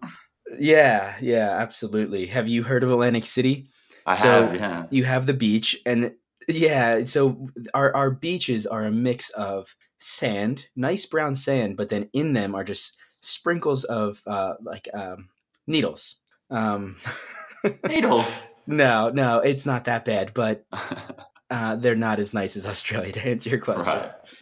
[0.57, 2.28] Yeah, yeah, absolutely.
[2.28, 3.69] Have you heard of Atlantic City?
[4.05, 4.86] I So- have, yeah.
[4.89, 6.13] you have the beach and
[6.49, 12.07] yeah so our our beaches are a mix of sand nice brown sand but then
[12.13, 15.28] in them are just sprinkles of uh like um
[15.67, 16.15] needles
[16.49, 16.95] um
[17.86, 18.47] Needles.
[18.65, 20.63] no no it's not that bad but
[21.49, 23.93] uh they're not as nice as australia to answer your question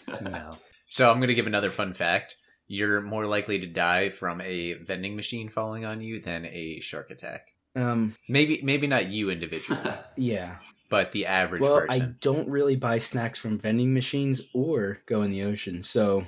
[0.07, 0.21] right.
[0.21, 0.51] No.
[0.95, 2.37] So I'm going to give another fun fact.
[2.67, 7.11] You're more likely to die from a vending machine falling on you than a shark
[7.11, 7.49] attack.
[7.75, 9.81] um Maybe maybe not you individually,
[10.15, 15.23] yeah but the average well i don't really buy snacks from vending machines or go
[15.23, 16.23] in the ocean so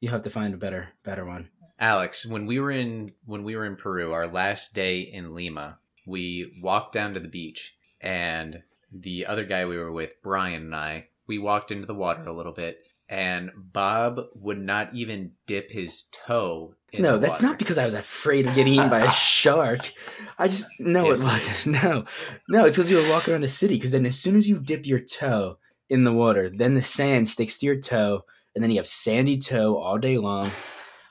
[0.00, 1.48] you have to find a better better one
[1.78, 5.78] Alex, when we were in when we were in Peru, our last day in Lima,
[6.06, 10.76] we walked down to the beach and the other guy we were with, Brian and
[10.76, 12.78] I, we walked into the water a little bit
[13.12, 17.92] and Bob would not even dip his toe in no, that's not because I was
[17.92, 19.92] afraid of getting eaten by a shark.
[20.38, 21.76] I just no, it it wasn't.
[21.82, 22.04] No,
[22.48, 23.74] no, it's because we were walking around the city.
[23.74, 25.58] Because then, as soon as you dip your toe
[25.90, 28.22] in the water, then the sand sticks to your toe,
[28.54, 30.50] and then you have sandy toe all day long.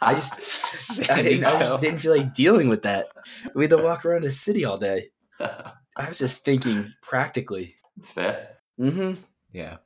[0.02, 0.40] I just,
[1.12, 3.10] I, didn't, I just didn't feel like dealing with that.
[3.54, 5.10] We had to walk around the city all day.
[5.40, 7.76] I was just thinking practically.
[7.96, 8.58] it's fair.
[8.80, 9.22] Mm-hmm.
[9.54, 9.78] Yeah.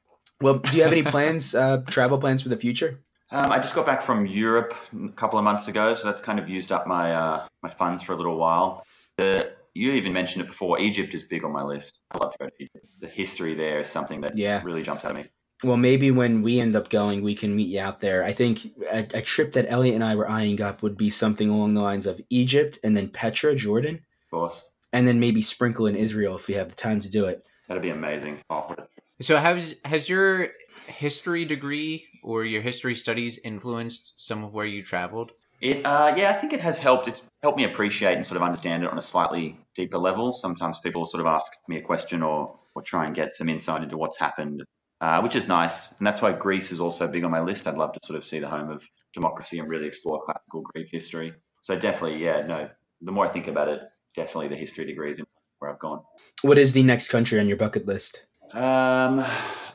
[0.42, 3.02] Well, do you have any plans, uh, travel plans for the future?
[3.32, 6.40] Um, I just got back from Europe a couple of months ago, so that's kind
[6.40, 8.84] of used up my uh, my funds for a little while.
[9.18, 10.80] The, you even mentioned it before.
[10.80, 12.04] Egypt is big on my list.
[12.12, 12.86] I love to go to Egypt.
[13.00, 14.62] The history there is something that Yeah.
[14.64, 15.30] really jumps out at me.
[15.64, 18.24] Well, maybe when we end up going, we can meet you out there.
[18.24, 21.50] I think a, a trip that Elliot and I were eyeing up would be something
[21.50, 25.88] along the lines of Egypt and then Petra, Jordan, Of course, and then maybe sprinkle
[25.88, 27.44] in Israel if we have the time to do it.
[27.68, 28.40] that'd be amazing.
[28.50, 28.88] Oh, what a-
[29.22, 30.50] So has has your
[30.88, 35.32] history degree or your history studies influenced some of where you traveled?
[35.62, 37.08] It, uh, yeah, I think it has helped.
[37.08, 40.34] It's helped me appreciate and sort of understand it on a slightly deeper level.
[40.34, 43.82] Sometimes people sort of ask me a question or, or try and get some insight
[43.82, 44.64] into what's happened,
[45.00, 45.98] uh, which is nice.
[45.98, 47.68] And that's why Greece is also big on my list.
[47.68, 50.90] I'd love to sort of see the home of democracy and really explore classical Greek
[50.92, 51.34] history.
[51.62, 52.70] So definitely, yeah, no,
[53.02, 53.80] the more I think about it,
[54.14, 55.24] definitely the history degree is
[55.60, 56.02] where I've gone.
[56.42, 58.24] What is the next country on your bucket list?
[58.54, 59.24] Um,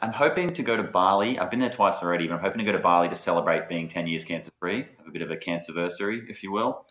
[0.03, 1.39] I'm hoping to go to Bali.
[1.39, 3.89] I've been there twice already, but I'm hoping to go to Bali to celebrate being
[3.89, 6.87] 10 years cancer free, have a bit of a cancerversary, if you will.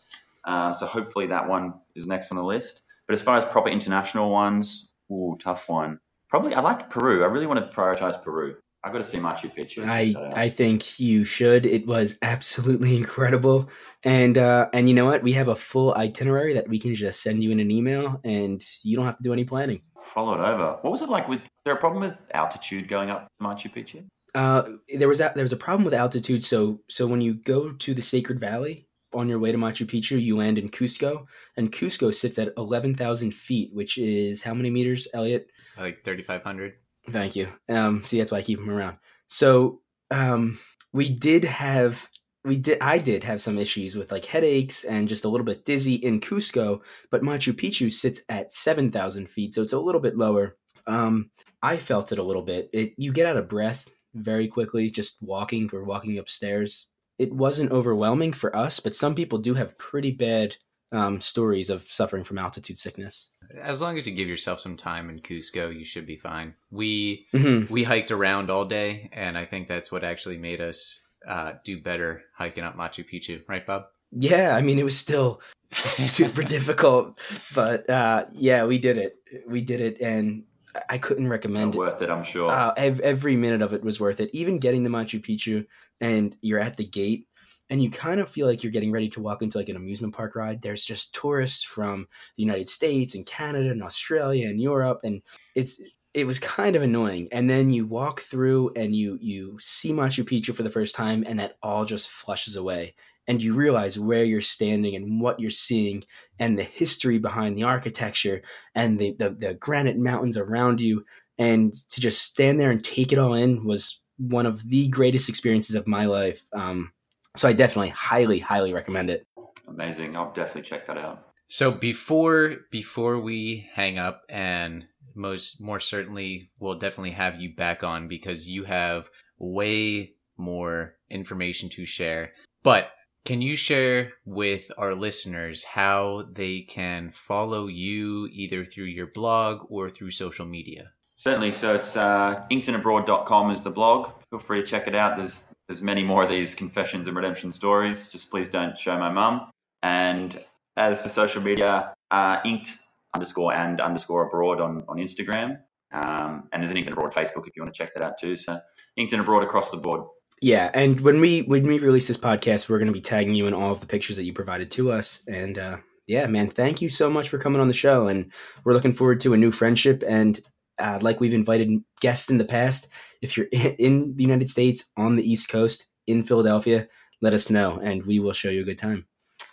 [0.45, 2.83] Um, so hopefully that one is next on the list.
[3.07, 5.99] But as far as proper international ones, ooh, tough one.
[6.27, 7.23] Probably I liked Peru.
[7.23, 8.55] I really want to prioritize Peru.
[8.83, 9.83] I've got to see Machu Picchu.
[9.85, 10.37] I check that out.
[10.37, 11.65] I think you should.
[11.65, 13.69] It was absolutely incredible,
[14.03, 15.21] and uh, and you know what?
[15.21, 18.63] We have a full itinerary that we can just send you in an email, and
[18.83, 19.81] you don't have to do any planning.
[20.09, 20.77] Follow it over.
[20.81, 21.41] What was it like with?
[21.65, 24.05] There a problem with altitude going up to Machu Picchu?
[24.35, 24.63] Uh,
[24.97, 26.43] there was a, there was a problem with altitude.
[26.43, 30.21] So so when you go to the Sacred Valley on your way to Machu Picchu,
[30.21, 31.25] you land in Cusco,
[31.57, 35.47] and Cusco sits at eleven thousand feet, which is how many meters, Elliot?
[35.77, 36.73] Like thirty five hundred?
[37.09, 37.49] Thank you.
[37.67, 38.97] Um, see, that's why I keep them around.
[39.27, 39.81] So
[40.11, 40.59] um,
[40.93, 42.07] we did have
[42.45, 45.65] we did I did have some issues with like headaches and just a little bit
[45.65, 46.81] dizzy in Cusco,
[47.11, 50.57] but Machu Picchu sits at seven thousand feet, so it's a little bit lower.
[50.87, 51.31] Um,
[51.61, 52.69] I felt it a little bit.
[52.73, 56.87] It you get out of breath very quickly just walking or walking upstairs.
[57.17, 60.55] It wasn't overwhelming for us, but some people do have pretty bad
[60.91, 63.31] um, stories of suffering from altitude sickness.
[63.61, 66.55] As long as you give yourself some time in Cusco, you should be fine.
[66.71, 67.71] We Mm-hmm.
[67.71, 71.81] we hiked around all day, and I think that's what actually made us uh, do
[71.81, 73.85] better hiking up Machu Picchu, right, Bob?
[74.11, 75.41] Yeah, I mean it was still
[75.73, 77.19] super difficult,
[77.53, 79.15] but uh, yeah, we did it.
[79.47, 80.43] We did it, and
[80.75, 81.77] I- I couldn't recommend it.
[81.77, 82.49] worth it, I'm sure.
[82.51, 84.29] Uh, ev- every minute of it was worth it.
[84.33, 85.65] Even getting to Machu Picchu,
[86.01, 87.27] and you're at the gate,
[87.69, 90.15] and you kind of feel like you're getting ready to walk into like an amusement
[90.15, 90.61] park ride.
[90.63, 95.21] There's just tourists from the United States and Canada and Australia and Europe, and
[95.53, 95.79] it's
[96.13, 97.27] it was kind of annoying.
[97.31, 101.23] And then you walk through and you you see Machu Picchu for the first time,
[101.27, 102.95] and that all just flushes away.
[103.27, 106.03] And you realize where you're standing and what you're seeing,
[106.39, 108.41] and the history behind the architecture
[108.73, 111.05] and the, the, the granite mountains around you
[111.37, 115.29] and to just stand there and take it all in was one of the greatest
[115.29, 116.41] experiences of my life.
[116.53, 116.91] Um,
[117.35, 119.25] so I definitely highly, highly recommend it.
[119.67, 120.17] Amazing.
[120.17, 121.25] I'll definitely check that out.
[121.47, 124.85] So before before we hang up, and
[125.19, 131.69] most more certainly we'll definitely have you back on because you have way more information
[131.69, 132.31] to share.
[132.63, 132.91] But
[133.25, 139.67] can you share with our listeners how they can follow you either through your blog
[139.69, 140.91] or through social media?
[141.15, 141.51] Certainly.
[141.51, 144.11] So it's uh, inkedandabroad.com is the blog.
[144.29, 145.17] Feel free to check it out.
[145.17, 148.09] There's there's many more of these confessions and redemption stories.
[148.09, 149.51] Just please don't show my mum.
[149.83, 150.39] And
[150.77, 152.77] as for social media, uh, inked
[153.13, 155.59] underscore and underscore abroad on, on Instagram.
[155.91, 158.17] Um, and there's an Inked and Abroad Facebook if you want to check that out
[158.19, 158.35] too.
[158.35, 158.59] So
[158.95, 160.03] Inked and Abroad across the board.
[160.41, 163.47] Yeah, and when we when we release this podcast, we're going to be tagging you
[163.47, 165.21] in all of the pictures that you provided to us.
[165.27, 168.31] And uh, yeah, man, thank you so much for coming on the show, and
[168.63, 170.01] we're looking forward to a new friendship.
[170.07, 170.39] And
[170.77, 172.87] uh, like we've invited guests in the past,
[173.21, 176.87] if you're in the United States on the East Coast in Philadelphia,
[177.21, 179.08] let us know, and we will show you a good time.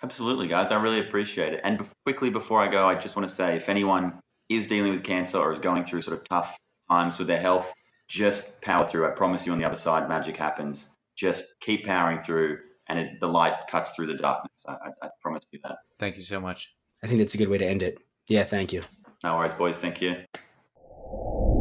[0.07, 0.70] Absolutely, guys.
[0.70, 1.61] I really appreciate it.
[1.64, 4.92] And bef- quickly before I go, I just want to say if anyone is dealing
[4.92, 6.57] with cancer or is going through sort of tough
[6.88, 7.74] times with their health,
[8.07, 9.04] just power through.
[9.04, 10.90] I promise you on the other side, magic happens.
[11.16, 14.64] Just keep powering through, and it, the light cuts through the darkness.
[14.68, 15.78] I, I, I promise you that.
[15.98, 16.72] Thank you so much.
[17.02, 17.98] I think that's a good way to end it.
[18.28, 18.82] Yeah, thank you.
[19.24, 19.76] No worries, boys.
[19.76, 21.55] Thank you.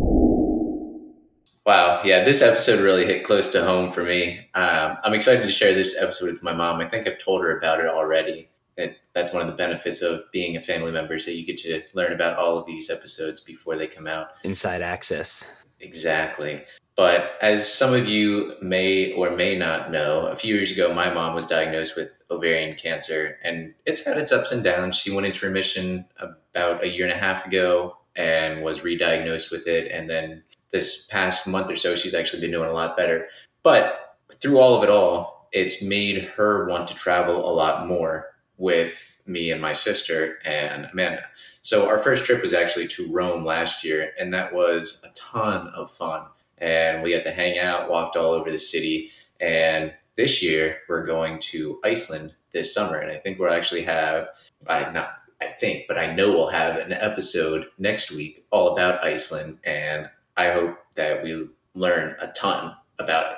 [1.65, 4.49] Wow, yeah, this episode really hit close to home for me.
[4.53, 6.79] Um, I'm excited to share this episode with my mom.
[6.79, 8.49] I think I've told her about it already.
[8.77, 11.57] And that's one of the benefits of being a family member, is that you get
[11.59, 14.27] to learn about all of these episodes before they come out.
[14.43, 15.49] Inside access.
[15.79, 16.63] Exactly.
[16.95, 21.11] But as some of you may or may not know, a few years ago, my
[21.11, 24.97] mom was diagnosed with ovarian cancer, and it's had its ups and downs.
[24.97, 29.51] She went into remission about a year and a half ago and was re diagnosed
[29.51, 29.91] with it.
[29.91, 33.27] And then this past month or so, she's actually been doing a lot better.
[33.63, 38.27] But through all of it all, it's made her want to travel a lot more
[38.57, 41.23] with me and my sister and Amanda.
[41.61, 45.67] So our first trip was actually to Rome last year, and that was a ton
[45.69, 46.25] of fun.
[46.57, 49.11] And we got to hang out, walked all over the city.
[49.39, 54.29] And this year we're going to Iceland this summer, and I think we'll actually have
[54.67, 55.09] I not
[55.41, 60.09] I think, but I know we'll have an episode next week all about Iceland, and
[60.37, 63.37] I hope that we learn a ton about it.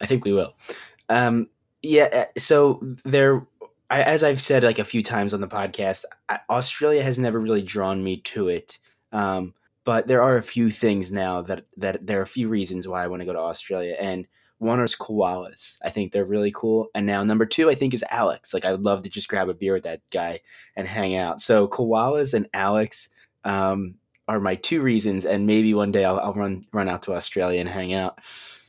[0.00, 0.54] I think we will.
[1.08, 1.48] Um,
[1.82, 2.08] yeah.
[2.12, 3.46] uh, So there,
[3.90, 7.38] I, as I've said like a few times on the podcast, I, Australia has never
[7.38, 8.78] really drawn me to it.
[9.12, 12.88] Um, but there are a few things now that that there are a few reasons
[12.88, 14.26] why I want to go to Australia, and
[14.58, 15.76] one is koalas.
[15.84, 16.88] I think they're really cool.
[16.94, 18.54] And now number two, I think is Alex.
[18.54, 20.40] Like I would love to just grab a beer with that guy
[20.74, 21.40] and hang out.
[21.40, 23.10] So koalas and Alex
[23.44, 23.96] um,
[24.28, 27.60] are my two reasons, and maybe one day I'll, I'll run run out to Australia
[27.60, 28.18] and hang out.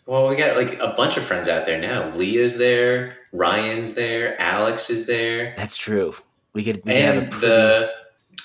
[0.05, 2.15] Well, we got like a bunch of friends out there now.
[2.15, 6.13] Leah's there, Ryan's there, Alex is there, That's true.
[6.53, 7.91] We could, we could have a and the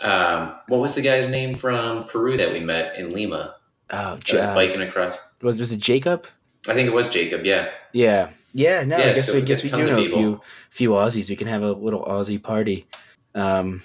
[0.03, 3.57] um, what was the guy's name from Peru that we met in Lima?
[3.91, 5.17] oh, J- was biking across.
[5.43, 6.27] was was it Jacob?
[6.67, 7.45] I think it was Jacob.
[7.45, 8.85] Yeah, Yeah, yeah.
[8.85, 10.41] No, I guess so we guess we do know a few
[10.71, 11.29] few Aussies.
[11.31, 12.87] We can have a little Aussie party.
[13.35, 13.83] Um,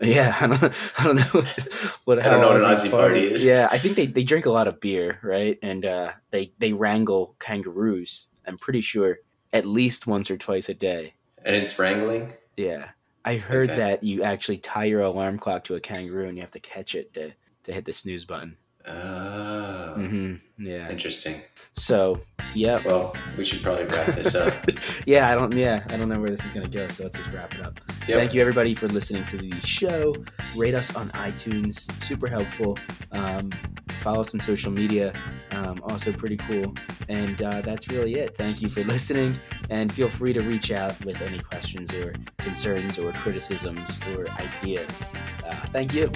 [0.00, 0.62] yeah, I don't,
[0.98, 1.42] I don't know
[2.04, 3.44] what I don't know what an Aussie party is.
[3.44, 5.58] Yeah, I think they, they drink a lot of beer, right?
[5.62, 8.28] And uh, they they wrangle kangaroos.
[8.46, 9.18] I'm pretty sure
[9.52, 11.14] at least once or twice a day.
[11.44, 12.32] and it's wrangling.
[12.56, 12.90] Yeah,
[13.24, 13.78] I heard Okay.
[13.80, 16.94] that you actually tie your alarm clock to a kangaroo and you have to catch
[16.94, 17.32] it to
[17.64, 18.56] to hit the snooze button.
[18.86, 20.90] Oh, hmm Yeah.
[20.90, 21.40] Interesting.
[21.76, 22.20] So,
[22.54, 24.54] yeah, Well, we should probably wrap this up.
[25.06, 25.30] yeah.
[25.30, 25.52] I don't.
[25.52, 26.86] Yeah, I don't know where this is gonna go.
[26.88, 27.80] So let's just wrap it up.
[28.06, 28.18] Yep.
[28.18, 30.14] Thank you everybody for listening to the show.
[30.56, 32.78] Rate us on iTunes, super helpful.
[33.10, 33.50] Um,
[33.90, 35.12] follow us on social media,
[35.50, 36.74] um, also pretty cool.
[37.08, 38.36] And uh, that's really it.
[38.36, 39.36] Thank you for listening,
[39.70, 45.12] and feel free to reach out with any questions or concerns or criticisms or ideas.
[45.44, 46.12] Uh, thank you.